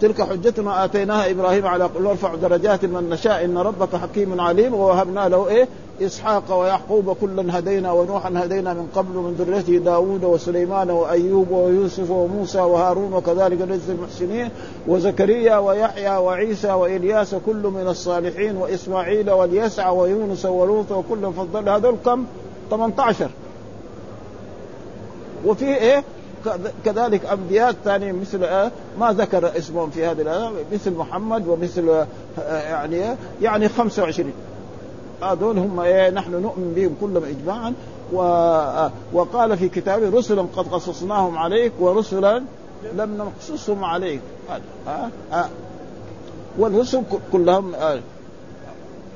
تلك 0.00 0.22
حجتنا 0.22 0.84
اتيناها 0.84 1.30
إبراهيم 1.30 1.66
على 1.66 1.84
قل 1.84 2.02
نرفع 2.02 2.34
درجات 2.34 2.84
من 2.84 3.10
نشاء 3.10 3.44
ان 3.44 3.58
ربك 3.58 3.96
حكيم 3.96 4.40
عليم 4.40 4.74
ووهبنا 4.74 5.28
له 5.28 5.48
إيه 5.48 5.68
إسحاق 6.02 6.60
ويعقوب 6.60 7.12
كلا 7.12 7.58
هدينا 7.58 7.92
ونوحا 7.92 8.32
هدينا 8.36 8.74
من 8.74 8.88
قبل 8.94 9.16
من 9.16 9.34
ذريته 9.38 9.78
داوود 9.78 10.24
وسليمان 10.24 10.90
وأيوب 10.90 11.50
ويوسف 11.50 12.10
وموسى 12.10 12.60
وهارون 12.60 13.12
وكذلك 13.12 13.62
نجزي 13.62 13.92
المحسنين 13.92 14.50
وزكريا 14.88 15.58
ويحيى 15.58 16.16
وعيسى 16.16 16.72
وإلياس 16.72 17.34
كل 17.34 17.62
من 17.62 17.88
الصالحين 17.88 18.56
وإسماعيل 18.56 19.30
واليسع 19.30 19.90
ويونس 19.90 20.46
ولوط 20.46 20.92
وكل 20.92 21.32
فضل 21.32 21.68
هذول 21.68 21.96
كم؟ 22.04 22.24
18 22.70 23.30
وفي 25.44 25.64
إيه؟ 25.64 26.04
كذلك 26.84 27.26
أنبياء 27.26 27.74
ثاني 27.84 28.12
مثل 28.12 28.44
آه 28.44 28.70
ما 29.00 29.12
ذكر 29.12 29.58
اسمهم 29.58 29.90
في 29.90 30.06
هذه 30.06 30.52
مثل 30.72 30.94
محمد 30.94 31.48
ومثل 31.48 31.88
آه 31.88 32.06
يعني 32.62 33.16
يعني 33.42 33.68
25 33.68 34.32
هذول 35.22 35.58
هم 35.58 35.80
إيه 35.80 36.10
نحن 36.10 36.32
نؤمن 36.32 36.72
بهم 36.76 36.96
كلهم 37.00 37.24
اجماعا. 37.24 37.74
و 38.12 38.22
آه 38.22 38.90
وقال 39.12 39.58
في 39.58 39.68
كتابه 39.68 40.18
رسلا 40.18 40.42
قد 40.56 40.68
قصصناهم 40.68 41.38
عليك 41.38 41.72
ورسلا 41.80 42.42
لم 42.96 43.16
نقصصهم 43.16 43.84
عليك. 43.84 44.20
آه 44.88 45.08
آه 45.32 45.48
والرسل 46.58 47.02
كلهم 47.32 47.74
آه 47.74 48.00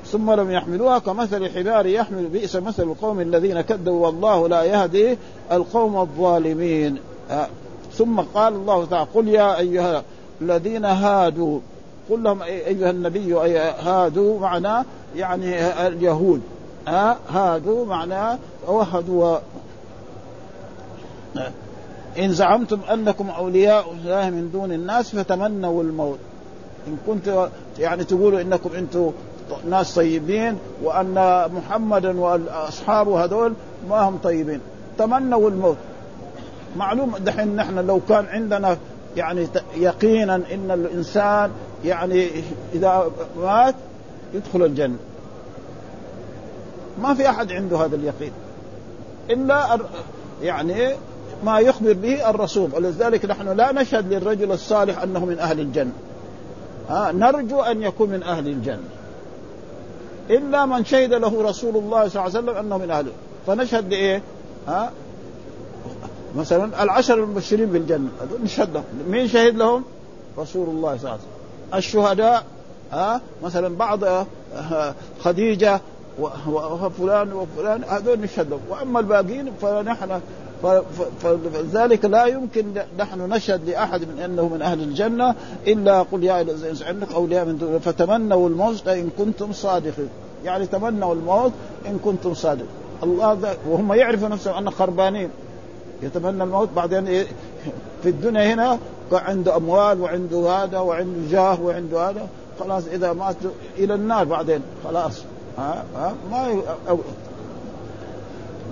ثم 0.07 0.31
لم 0.31 0.51
يحملوها. 0.51 0.99
كمثل 0.99 1.51
حمار 1.51 1.87
يحمل 1.87 2.27
بئس 2.27 2.57
مثل 2.57 2.83
القوم 2.83 3.21
الذين 3.21 3.61
كذبوا 3.61 4.07
والله 4.07 4.49
لا 4.49 4.63
يهدي 4.63 5.19
القوم 5.53 6.01
الظالمين. 6.01 6.99
آه. 7.31 7.47
ثم 7.93 8.21
قال 8.21 8.55
الله 8.55 8.85
تعالى 8.85 9.07
قل 9.15 9.29
يا 9.29 9.59
أيها 9.59 10.03
الذين 10.43 10.85
هادوا 10.85 11.61
قل 12.11 12.23
لهم 12.23 12.43
أيها 12.43 12.91
النبي 12.91 13.35
هادوا 13.81 14.41
معناه 14.41 14.85
يعني 15.17 15.67
اليهود. 15.87 16.43
آه 16.89 17.17
هادوا 17.29 17.87
معناه 17.87 18.39
وهدوا. 18.67 19.39
إن 22.19 22.33
زعمتم 22.33 22.81
أنكم 22.93 23.31
أولياء 23.31 23.93
الله 23.93 24.31
من 24.31 24.51
دون 24.53 24.73
الناس 24.73 25.17
فتمنوا 25.17 25.83
الموت. 25.83 26.19
إن 26.87 26.97
كنت 27.07 27.49
يعني 27.79 28.05
تقولوا 28.05 28.41
إنكم 28.41 28.71
أنتم 28.79 29.13
ناس 29.71 29.95
طيبين 29.95 30.59
وأن 30.83 31.49
محمدا 31.55 32.21
وأصحابه 32.21 33.25
هذول 33.25 33.55
ما 33.89 34.01
هم 34.01 34.19
طيبين. 34.23 34.61
تمنوا 34.99 35.51
الموت. 35.51 35.77
معلوم 36.77 37.17
دحين 37.17 37.57
نحن 37.57 37.87
لو 37.87 38.01
كان 38.09 38.27
عندنا 38.27 38.77
يعني 39.17 39.49
يقينا 39.77 40.35
إن 40.35 40.71
الإنسان 40.71 41.51
يعني 41.85 42.29
إذا 42.75 43.11
مات 43.43 43.75
يدخل 44.35 44.63
الجنة. 44.63 44.97
ما 47.03 47.15
في 47.15 47.29
أحد 47.29 47.53
عنده 47.53 47.77
هذا 47.77 47.97
اليقين. 47.97 48.33
إلا 49.31 49.79
يعني 50.43 50.95
ما 51.45 51.59
يخبر 51.59 51.93
به 51.93 52.31
الرسول. 52.31 52.71
ولذلك 52.75 53.25
نحن 53.25 53.49
لا 53.49 53.73
نشهد 53.73 54.13
للرجل 54.13 54.53
الصالح 54.53 55.03
أنه 55.03 55.25
من 55.25 55.39
أهل 55.39 55.61
الجنة. 55.61 55.93
ها 56.89 57.13
نرجو 57.13 57.61
أن 57.61 57.83
يكون 57.83 58.09
من 58.09 58.23
أهل 58.23 58.49
الجنة. 58.49 58.89
إلا 60.31 60.67
من 60.67 60.85
شهد 60.85 61.15
له 61.15 61.43
رسول 61.43 61.77
الله 61.77 62.09
صلى 62.09 62.27
الله 62.27 62.39
عليه 62.39 62.39
وسلم 62.39 62.49
أنه 62.49 62.79
من 62.79 62.91
اهله 62.91 63.13
فنشهد 63.47 63.89
لإيه؟ 63.89 64.23
ها؟ 64.69 64.93
مثلا 66.37 66.83
العشر 66.83 67.15
المبشرين 67.15 67.67
بالجنة. 67.67 68.09
نشهد 68.45 68.75
لهم. 68.75 68.85
مين 69.09 69.29
شهد 69.29 69.57
لهم؟ 69.57 69.85
رسول 70.39 70.69
الله 70.69 70.97
صلى 70.97 70.99
الله 70.99 71.11
عليه 71.11 71.21
وسلم. 71.21 71.79
الشهداء 71.79 72.45
ها 72.93 73.21
مثلا 73.43 73.77
بعض 73.77 74.27
خديجة 75.21 75.81
وفلان 76.49 77.33
وفلان 77.33 77.85
هذول 77.85 78.21
نشهد 78.21 78.61
وأما 78.71 79.01
الباقين 79.01 79.53
فنحن 79.63 80.21
فلذلك 81.23 82.05
لا 82.05 82.27
يمكن 82.27 82.67
نحن 82.99 83.33
نشهد 83.33 83.69
لأحد 83.69 84.01
من 84.01 84.23
إنه 84.23 84.49
من 84.49 84.63
أهل 84.63 84.81
الجنة 84.81 85.35
إلا 85.67 86.03
قل 86.03 86.25
يا 86.25 86.33
عندك 86.87 87.13
أولياء 87.15 87.45
من 87.45 87.59
دون 87.59 87.79
فتمنوا 87.79 88.49
الموت 88.49 88.89
إن 88.89 89.11
كنتم 89.19 89.53
صادقين. 89.53 90.09
يعني 90.45 90.67
تمنوا 90.67 91.15
الموت 91.15 91.53
إن 91.87 91.99
كنتم 92.05 92.35
صادقين. 92.35 92.67
الله 93.03 93.57
وهم 93.69 93.93
يعرفوا 93.93 94.29
نفسهم 94.29 94.55
ان 94.55 94.71
خربانين. 94.71 95.31
يتمنى 96.03 96.43
الموت 96.43 96.69
بعدين 96.77 97.07
إيه 97.07 97.27
في 98.03 98.09
الدنيا 98.09 98.55
هنا 98.55 98.79
عنده 99.13 99.57
أموال 99.57 100.01
وعنده 100.01 100.51
هذا 100.51 100.79
وعنده 100.79 101.31
جاه 101.31 101.61
وعنده 101.63 102.11
هذا. 102.11 102.29
خلاص 102.63 102.87
إذا 102.87 103.13
مات 103.13 103.37
إلى 103.79 103.95
النار 103.95 104.25
بعدين 104.25 104.63
خلاص. 104.85 105.23
ها؟ 105.59 105.85
ها؟ 105.97 106.15
ما 106.31 106.63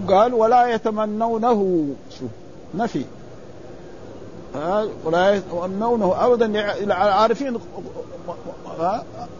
قال 0.08 0.34
ولا 0.34 0.66
يتمنونه. 0.66 1.86
شوف 2.10 2.30
نفي. 2.74 3.04
ولا 5.04 5.34
يتمنونه 5.34 6.14
ابدا. 6.26 6.92
عارفين 6.94 7.58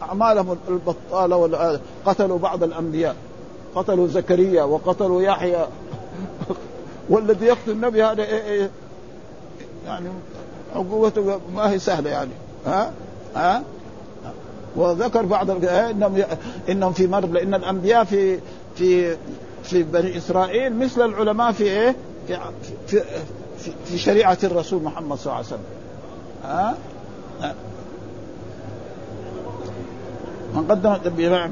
أعمالهم 0.02 0.56
البطالة 0.68 1.80
قتلوا 2.06 2.38
بعض 2.38 2.62
الأنبياء. 2.62 3.16
قتلوا 3.74 4.06
زكريا 4.06 4.62
وقتلوا 4.62 5.22
يحيى. 5.22 5.66
والذي 7.10 7.46
يقتل 7.46 7.70
النبي 7.70 8.04
هذا 8.04 8.22
إيه 8.22 8.42
إيه؟ 8.42 8.70
يعني 9.86 10.08
عقوبته 10.74 11.40
ما 11.54 11.70
هي 11.70 11.78
سهلة 11.78 12.10
يعني. 12.10 12.30
ها؟ 12.66 12.92
ها؟ 13.36 13.62
وذكر 14.76 15.22
بعض 15.22 15.64
إنهم 15.64 16.22
إنهم 16.68 16.92
في 16.92 17.06
مرض 17.06 17.32
لأن 17.32 17.54
الأنبياء 17.54 18.04
في 18.04 18.38
في 18.76 19.16
في 19.62 19.82
بني 19.82 20.16
إسرائيل 20.16 20.76
مثل 20.76 21.04
العلماء 21.04 21.52
في 21.52 21.64
إيه؟ 21.64 21.96
في 22.26 22.38
في, 22.86 23.02
في, 23.58 23.70
في 23.84 23.98
شريعة 23.98 24.38
الرسول 24.44 24.82
محمد 24.82 25.18
صلى 25.18 25.26
الله 25.26 25.36
عليه 25.36 25.46
وسلم. 25.46 25.64
ها؟ 26.44 26.74
من 30.54 30.66
قدم 30.68 30.96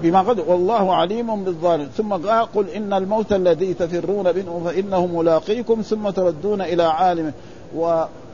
بما 0.03 0.21
قدم 0.21 0.43
والله 0.47 0.95
عليم 0.95 1.45
بالظالم 1.45 1.89
ثم 1.97 2.13
قال 2.13 2.53
قل 2.55 2.69
إن 2.69 2.93
الموت 2.93 3.33
الذي 3.33 3.75
تفرون 3.75 4.37
منه 4.37 4.63
فإنه 4.65 5.07
ملاقيكم 5.07 5.81
ثم 5.81 6.11
تردون 6.11 6.61
إلى 6.61 6.83
عالمه 6.83 7.33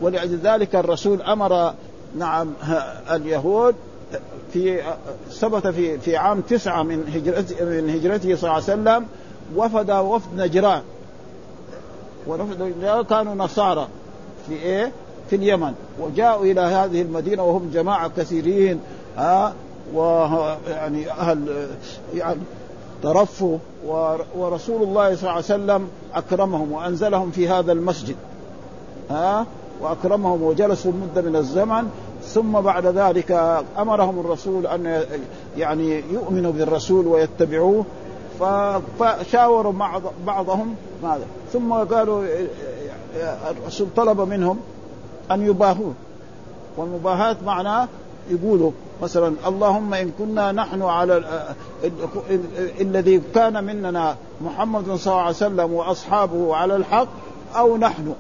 ولذلك 0.01 0.74
الرسول 0.74 1.22
أمر 1.22 1.74
نعم 2.18 2.53
اليهود 3.11 3.74
في 4.53 4.83
ثبت 5.31 5.67
في 5.67 5.99
في 5.99 6.17
عام 6.17 6.41
تسعة 6.41 6.83
من 6.83 7.05
هجرته 7.15 7.65
من 7.65 7.91
هجرته 7.91 8.37
صلى 8.37 8.43
الله 8.43 8.53
عليه 8.53 8.65
وسلم 8.65 9.07
وفد 9.57 9.91
وفد 9.91 10.29
نجران. 10.37 10.83
ونفد 12.27 12.62
نجران 12.62 13.05
كانوا 13.05 13.35
نصارى. 13.35 13.89
في 14.49 14.55
إيه؟ 14.55 14.93
في 15.31 15.37
اليمن. 15.37 15.75
وجاءوا 16.01 16.45
إلى 16.45 16.61
هذه 16.61 17.03
المدينة 17.03 17.43
وهم 17.43 17.71
جماعة 17.75 18.11
كثيرين 18.17 18.81
ها 19.17 19.55
ويعني 19.95 21.11
أهل 21.11 21.69
يعني 22.15 22.41
ترفوا 23.03 23.59
ورسول 24.37 24.83
الله 24.83 25.15
صلى 25.15 25.23
الله 25.23 25.31
عليه 25.31 25.39
وسلم 25.39 25.89
أكرمهم 26.15 26.73
وأنزلهم 26.73 27.31
في 27.31 27.49
هذا 27.49 27.73
المسجد 27.73 28.17
ها 29.11 29.47
وأكرمهم 29.81 30.43
وجلسوا 30.43 30.93
مدة 30.93 31.23
من 31.23 31.37
الزمن 31.37 31.91
ثم 32.35 32.61
بعد 32.61 32.87
ذلك 32.87 33.32
أمرهم 33.78 34.20
الرسول 34.20 34.66
أن 34.66 35.05
يعني 35.57 36.03
يؤمنوا 36.12 36.53
بالرسول 36.53 37.07
ويتبعوه 37.07 37.85
فشاوروا 38.99 39.72
مع 39.72 40.01
بعضهم 40.26 40.74
ماذا؟ 41.03 41.26
ثم 41.53 41.72
قالوا 41.72 42.24
الرسول 43.51 43.87
طلب 43.97 44.20
منهم 44.20 44.59
أن 45.30 45.47
يباهوه. 45.47 45.93
والمباهاة 46.76 47.37
معناه 47.47 47.89
يقولوا 48.30 48.70
مثلا 49.03 49.35
اللهم 49.47 49.95
إن 49.95 50.11
كنا 50.18 50.53
نحن 50.53 50.82
على 50.82 51.22
الذي 52.80 53.22
كان 53.35 53.64
مننا 53.64 54.16
محمد 54.41 54.85
صلى 54.85 55.12
الله 55.12 55.22
عليه 55.22 55.37
وسلم 55.37 55.72
وأصحابه 55.72 56.57
على 56.57 56.76
الحق 56.76 57.09
أو 57.57 57.76
نحن. 57.76 58.14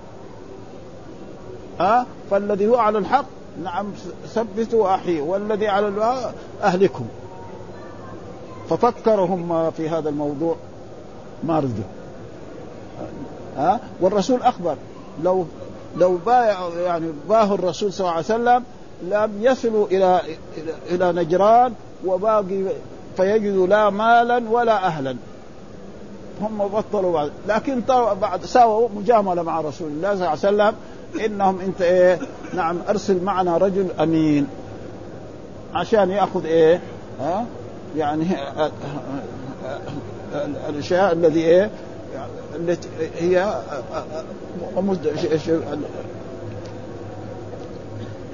ها؟ 1.80 2.06
فالذي 2.30 2.66
هو 2.66 2.76
على 2.76 2.98
الحق 2.98 3.24
نعم 3.62 3.86
ثبتوا 4.26 4.84
واحييه 4.84 5.22
والذي 5.22 5.68
على 5.68 6.32
أهلكم. 6.62 7.06
ففكرهم 8.70 9.70
في 9.70 9.88
هذا 9.88 10.08
الموضوع. 10.08 10.56
ما 11.44 11.58
رضوا 11.58 11.84
ها؟ 13.56 13.80
والرسول 14.00 14.42
أخبر. 14.42 14.76
لو 15.22 15.46
لو 15.96 16.16
بايع 16.26 16.68
يعني 16.68 17.12
باهوا 17.28 17.54
الرسول 17.54 17.92
صلى 17.92 18.00
الله 18.00 18.12
عليه 18.12 18.24
وسلم 18.24 18.64
لم 19.02 19.42
يصلوا 19.42 19.86
إلى 19.86 20.20
إلى 20.90 21.12
نجران 21.12 21.74
وباقي 22.06 22.64
فيجدوا 23.16 23.66
لا 23.66 23.90
مالا 23.90 24.42
ولا 24.50 24.86
أهلا. 24.86 25.16
هم 26.40 26.68
بطلوا 26.68 27.12
بعد. 27.12 27.30
لكن 27.48 27.80
بعد 28.20 28.44
ساووا 28.44 28.88
مجاملة 28.96 29.42
مع 29.42 29.60
رسول 29.60 29.88
الله 29.88 30.08
صلى 30.08 30.14
الله 30.14 30.28
عليه 30.28 30.38
وسلم 30.38 30.74
إنهم 31.24 31.60
إنت 31.60 31.82
إيه؟ 31.82 32.18
نعم 32.54 32.78
أرسل 32.88 33.22
معنا 33.22 33.56
رجل 33.56 33.86
أمين. 34.00 34.46
عشان 35.74 36.10
يأخذ 36.10 36.46
إيه؟ 36.46 36.80
ها؟ 37.20 37.46
يعني 37.96 38.26
الأشياء 40.68 41.12
الذي 41.12 41.40
إيه؟ 41.40 41.70
التي 42.56 42.88
هي 43.18 43.62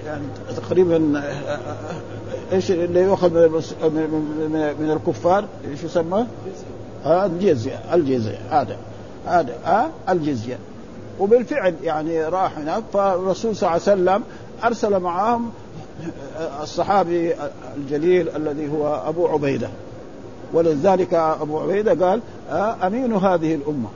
يعني 0.07 0.25
تقريبا 0.57 1.23
إيش 2.53 2.71
اللي 2.71 3.01
يؤخذ 3.01 3.49
من, 3.83 4.77
من 4.81 4.91
الكفار؟ 4.91 5.45
إيش 5.71 5.85
يسمى؟ 5.85 6.27
آه 7.05 7.27
الجزية 7.27 7.81
الجزية 7.95 8.39
هذا 8.51 8.77
هذا 9.27 9.55
آه 9.67 9.87
الجزية 10.09 10.59
وبالفعل 11.21 11.75
يعني 11.83 12.25
راح 12.25 12.59
هناك 12.59 12.83
فالرسول 12.93 13.57
صلى 13.57 13.69
الله 13.69 13.71
عليه 13.71 13.83
وسلم 13.83 14.23
أرسل 14.65 15.01
معهم 15.01 15.51
الصحابي 16.63 17.35
الجليل 17.77 18.29
الذي 18.37 18.73
هو 18.73 19.03
أبو 19.07 19.27
عبيدة. 19.27 19.69
ولذلك 20.53 21.15
أبو 21.15 21.61
عبيدة 21.61 22.07
قال 22.07 22.21
آه، 22.51 22.87
أمين 22.87 23.13
هذه 23.13 23.55
الأمة. 23.55 23.89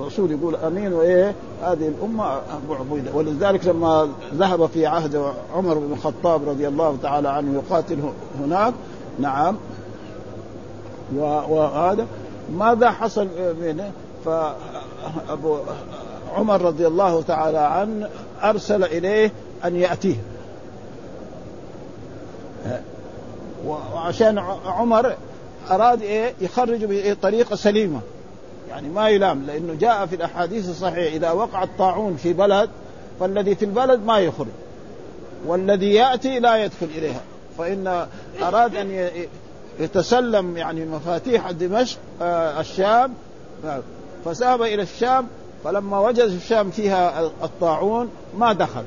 الرسول 0.00 0.30
يقول 0.30 0.56
أمين 0.56 0.92
إيه؟ 0.92 1.34
هذه 1.62 1.88
الأمة 1.88 2.32
أبو 2.34 2.74
عبيدة. 2.74 3.14
ولذلك 3.14 3.66
لما 3.66 4.08
ذهب 4.34 4.66
في 4.66 4.86
عهد 4.86 5.32
عمر 5.54 5.74
بن 5.74 5.92
الخطاب 5.92 6.48
رضي 6.48 6.68
الله 6.68 6.96
تعالى 7.02 7.28
عنه 7.28 7.54
يقاتل 7.54 7.98
هناك 8.40 8.74
نعم. 9.18 9.56
وهذا 11.48 12.06
ماذا 12.52 12.90
حصل 12.90 13.28
منه؟ 13.60 13.92
فابو 14.24 15.58
عمر 16.36 16.62
رضي 16.62 16.86
الله 16.86 17.22
تعالى 17.22 17.58
عنه 17.58 18.08
أرسل 18.42 18.84
إليه 18.84 19.32
أن 19.64 19.76
يأتيه. 19.76 20.16
وعشان 23.66 24.38
عمر 24.66 25.16
أراد 25.70 26.02
إيه؟ 26.02 26.34
يخرج 26.40 26.84
بطريقة 26.84 27.56
سليمة. 27.56 28.00
يعني 28.68 28.88
ما 28.88 29.08
يلام 29.08 29.42
لأنه 29.46 29.74
جاء 29.74 30.06
في 30.06 30.16
الأحاديث 30.16 30.68
الصحيحة 30.68 31.16
إذا 31.16 31.30
وقع 31.30 31.62
الطاعون 31.62 32.16
في 32.16 32.32
بلد 32.32 32.70
فالذي 33.20 33.54
في 33.54 33.64
البلد 33.64 34.04
ما 34.04 34.18
يخرج. 34.18 34.48
والذي 35.46 35.94
يأتي 35.94 36.38
لا 36.38 36.56
يدخل 36.56 36.86
إليها. 36.96 37.20
فإن 37.58 38.06
أراد 38.42 38.76
أن 38.76 39.08
يتسلم 39.80 40.56
يعني 40.56 40.84
مفاتيح 40.84 41.50
دمشق 41.50 41.98
آه 42.22 42.60
الشام 42.60 43.14
فذهب 44.24 44.62
إلى 44.62 44.82
الشام 44.82 45.26
فلما 45.64 46.00
وجد 46.00 46.18
الشام 46.18 46.70
فيها 46.70 47.20
الطاعون 47.42 48.08
ما 48.38 48.52
دخل. 48.52 48.84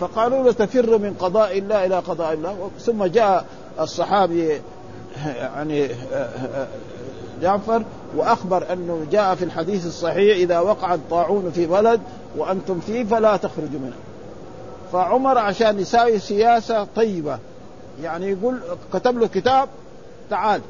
فقالوا 0.00 0.42
له 0.42 0.52
تفر 0.52 0.98
من 0.98 1.14
قضاء 1.18 1.58
الله 1.58 1.86
إلى 1.86 1.98
قضاء 1.98 2.32
الله. 2.32 2.70
ثم 2.80 3.04
جاء 3.04 3.46
الصحابي 3.80 4.60
يعني 5.26 5.88
جعفر 7.42 7.82
وأخبر 8.16 8.72
أنه 8.72 9.06
جاء 9.12 9.34
في 9.34 9.44
الحديث 9.44 9.86
الصحيح 9.86 10.36
إذا 10.36 10.58
وقع 10.58 10.94
الطاعون 10.94 11.50
في 11.54 11.66
بلد 11.66 12.00
وأنتم 12.36 12.80
فيه 12.80 13.04
فلا 13.04 13.36
تخرجوا 13.36 13.80
منه. 13.80 13.96
فعمر 14.92 15.38
عشان 15.38 15.80
يساوي 15.80 16.18
سياسة 16.18 16.86
طيبة. 16.96 17.38
يعني 18.02 18.30
يقول 18.30 18.58
كتب 18.92 19.18
له 19.18 19.26
كتاب 19.26 19.68
تعال. 20.30 20.60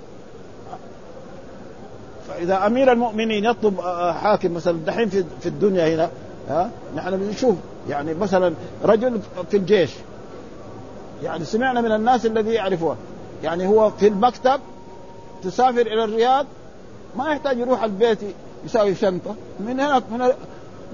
فإذا 2.29 2.67
أمير 2.67 2.93
المؤمنين 2.93 3.45
يطلب 3.45 3.81
حاكم 4.23 4.55
مثلا 4.55 4.79
دحين 4.87 5.09
في 5.41 5.47
الدنيا 5.47 5.95
هنا 5.95 6.11
ها 6.49 6.71
نحن 6.97 7.17
بنشوف 7.17 7.55
يعني 7.89 8.15
مثلا 8.15 8.55
رجل 8.85 9.21
في 9.51 9.57
الجيش 9.57 9.91
يعني 11.23 11.45
سمعنا 11.45 11.81
من 11.81 11.93
الناس 11.93 12.27
الذي 12.27 12.51
يعرفوها 12.51 12.97
يعني 13.43 13.67
هو 13.67 13.91
في 13.91 14.09
المكتب 14.09 14.61
تسافر 15.43 15.81
إلى 15.81 16.05
الرياض 16.05 16.47
ما 17.17 17.29
يحتاج 17.29 17.59
يروح 17.59 17.83
البيت 17.83 18.19
يساوي 18.65 18.95
شنطة 18.95 19.35
من 19.61 19.81
هنا 19.81 20.03
من 20.11 20.29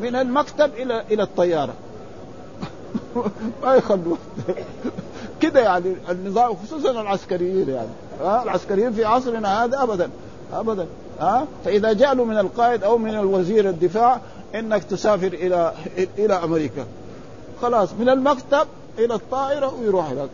من 0.03 0.17
المكتب 0.17 0.71
إلى 0.75 1.05
إلى 1.11 1.23
الطيارة. 1.23 1.75
ما 3.63 3.75
يخلوا 3.75 4.17
كده 5.43 5.61
يعني 5.61 5.97
النظام 6.11 6.55
خصوصا 6.55 6.91
العسكريين 6.91 7.69
يعني 7.69 7.89
العسكريين 8.43 8.93
في 8.93 9.05
عصرنا 9.05 9.65
هذا 9.65 9.83
ابدا 9.83 10.11
ابدا. 10.53 10.87
ها؟ 11.21 11.47
فإذا 11.65 11.93
جاء 11.93 12.15
له 12.15 12.25
من 12.25 12.39
القائد 12.39 12.85
أو 12.85 12.99
من 12.99 13.15
الوزير 13.15 13.69
الدفاع 13.69 14.21
إنك 14.55 14.85
تسافر 14.85 15.27
إلى 15.27 15.73
إلى 16.19 16.35
أمريكا. 16.35 16.87
خلاص 17.63 17.89
من 17.99 18.09
المكتب 18.09 18.67
إلى 18.99 19.15
الطائرة 19.15 19.75
ويروح 19.81 20.11
هناك. 20.11 20.29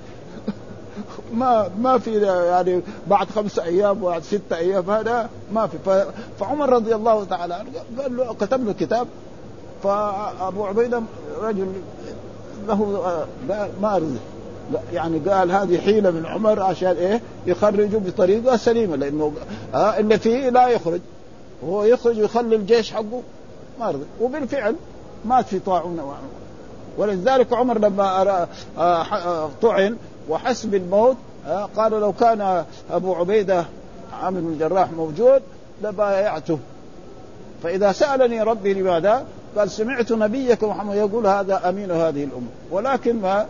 ما 1.38 1.70
ما 1.78 1.98
في 1.98 2.20
يعني 2.22 2.80
بعد 3.06 3.30
خمسة 3.30 3.64
أيام 3.64 3.98
بعد 4.00 4.22
ستة 4.22 4.56
أيام 4.56 4.90
هذا 4.90 5.28
ما 5.52 5.66
في. 5.66 6.04
فعمر 6.40 6.68
رضي 6.70 6.94
الله 6.94 7.24
تعالى 7.24 7.54
عنه 7.54 7.68
قال 8.02 8.16
له 8.16 8.34
كتب 8.34 8.66
له 8.66 8.72
كتاب 8.72 9.06
فأبو 9.82 10.66
عبيدة 10.66 11.02
رجل 11.42 11.72
له 12.68 13.26
ما 13.82 13.96
رزق 13.96 14.35
يعني 14.92 15.18
قال 15.18 15.50
هذه 15.52 15.78
حيلة 15.78 16.10
من 16.10 16.26
عمر 16.26 16.62
عشان 16.62 16.96
إيه؟ 16.96 17.20
يخرجوا 17.46 18.00
بطريقة 18.00 18.56
سليمة 18.56 18.96
لأنه 18.96 19.32
آه 19.74 19.98
اللي 19.98 20.18
فيه 20.18 20.48
لا 20.48 20.68
يخرج. 20.68 21.00
وهو 21.62 21.84
يخرج 21.84 22.18
ويخلي 22.20 22.56
الجيش 22.56 22.92
حقه 22.92 23.22
ما 23.80 23.88
رضي 23.90 24.04
وبالفعل 24.20 24.76
مات 25.24 25.46
في 25.46 25.58
طاعون 25.58 26.00
ولذلك 26.98 27.52
عمر 27.52 27.78
لما 27.78 28.04
آه 28.04 28.48
آه 28.78 29.50
طعن 29.62 29.96
وحس 30.28 30.66
بالموت 30.66 31.16
آه 31.46 31.68
قال 31.76 31.92
لو 31.92 32.12
كان 32.12 32.64
أبو 32.90 33.14
عبيدة 33.14 33.64
عامر 34.22 34.40
بن 34.40 34.52
الجراح 34.52 34.92
موجود 34.92 35.42
لبايعته. 35.82 36.58
فإذا 37.62 37.92
سألني 37.92 38.42
ربي 38.42 38.74
لماذا؟ 38.74 39.24
قال 39.58 39.70
سمعت 39.70 40.12
نبيك 40.12 40.64
محمد 40.64 40.96
يقول 40.96 41.26
هذا 41.26 41.68
أمين 41.68 41.90
هذه 41.90 42.24
الأمة. 42.24 42.46
ولكن 42.70 43.20
ما 43.20 43.46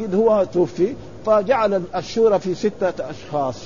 قد 0.00 0.14
هو 0.14 0.46
توفي 0.52 0.94
فجعل 1.26 1.82
الشورى 1.96 2.38
في 2.38 2.54
ستة 2.54 3.10
أشخاص 3.10 3.56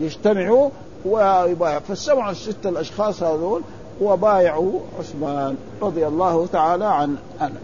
يجتمعوا 0.00 0.70
ويبايع 1.04 1.78
فاستمعوا 1.78 2.30
الستة 2.30 2.68
الأشخاص 2.68 3.22
هذول 3.22 3.62
وبايعوا 4.00 4.80
عثمان 4.98 5.56
رضي 5.82 6.06
الله 6.06 6.46
تعالى 6.46 6.84
عن 6.84 7.16
عنه 7.40 7.60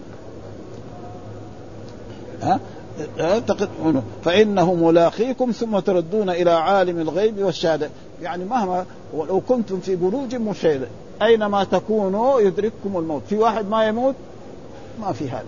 ها؟ 2.43 2.61
فإنه 4.25 4.75
ملاقيكم 4.75 5.51
ثم 5.51 5.79
تردون 5.79 6.31
إلى 6.31 6.51
عالم 6.51 7.01
الغيب 7.01 7.39
والشهادة. 7.39 7.91
يعني 8.23 8.45
مهما 8.45 8.87
ولو 9.15 9.41
كنتم 9.41 9.81
في 9.81 9.97
بروج 9.97 10.35
مشيدة 10.35 10.87
أينما 11.23 11.65
تكونوا 11.65 12.41
يدرككم 12.41 12.97
الموت. 12.97 13.23
في 13.29 13.37
واحد 13.39 13.69
ما 13.69 13.87
يموت؟ 13.89 14.15
ما 15.01 15.13
في 15.13 15.31
هذا. 15.31 15.47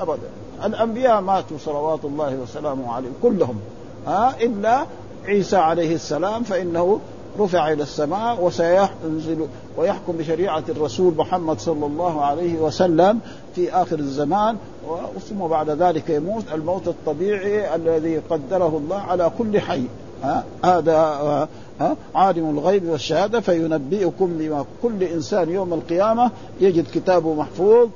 أبدا. 0.00 0.28
الأنبياء 0.64 1.20
ماتوا 1.20 1.56
صلوات 1.64 2.04
الله 2.04 2.36
وسلامه 2.42 2.92
عليهم 2.92 3.14
كلهم. 3.22 3.56
ها؟ 4.06 4.34
إلا 4.40 4.86
عيسى 5.24 5.56
عليه 5.56 5.94
السلام 5.94 6.42
فإنه 6.42 7.00
رفع 7.38 7.72
إلى 7.72 7.82
السماء 7.82 8.44
وسينزل 8.44 9.46
ويحكم 9.76 10.12
بشريعة 10.12 10.62
الرسول 10.68 11.14
محمد 11.16 11.60
صلى 11.60 11.86
الله 11.86 12.24
عليه 12.24 12.58
وسلم 12.58 13.20
في 13.54 13.72
آخر 13.72 13.98
الزمان 13.98 14.56
ثم 15.30 15.38
بعد 15.38 15.70
ذلك 15.70 16.10
يموت. 16.10 16.44
الموت 16.54 16.88
الطبيعي 16.88 17.74
الذي 17.74 18.18
قدره 18.18 18.80
الله 18.84 18.96
على 18.96 19.30
كل 19.38 19.60
حي. 19.60 19.82
ها؟ 20.22 20.44
هذا 20.64 20.98
ها؟ 21.80 21.96
عالم 22.14 22.58
الغيب 22.58 22.88
والشهادة 22.88 23.40
فينبئكم 23.40 24.26
بما 24.38 24.64
كل 24.82 25.02
إنسان 25.02 25.50
يوم 25.50 25.72
القيامة 25.74 26.30
يجد 26.60 26.86
كتابه 26.94 27.34
محفوظ. 27.34 27.88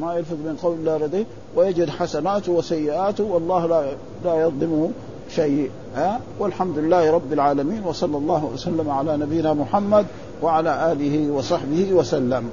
ما 0.00 0.14
يلفظ 0.14 0.32
من 0.32 0.56
قول 0.62 0.74
الله 0.74 0.98
لديه 0.98 1.24
ويجد 1.56 1.88
حسناته 1.90 2.52
وسيئاته 2.52 3.24
والله 3.24 3.66
لا 3.66 3.84
لا 4.24 4.42
يظلمه 4.42 4.90
شيء 5.34 5.70
ها؟ 5.96 6.20
والحمد 6.38 6.78
لله 6.78 7.10
رب 7.10 7.32
العالمين 7.32 7.84
وصلى 7.84 8.16
الله 8.16 8.44
وسلم 8.54 8.90
على 8.90 9.16
نبينا 9.16 9.54
محمد 9.54 10.06
وعلى 10.42 10.92
آله 10.92 11.30
وصحبه 11.30 11.92
وسلم. 11.92 12.50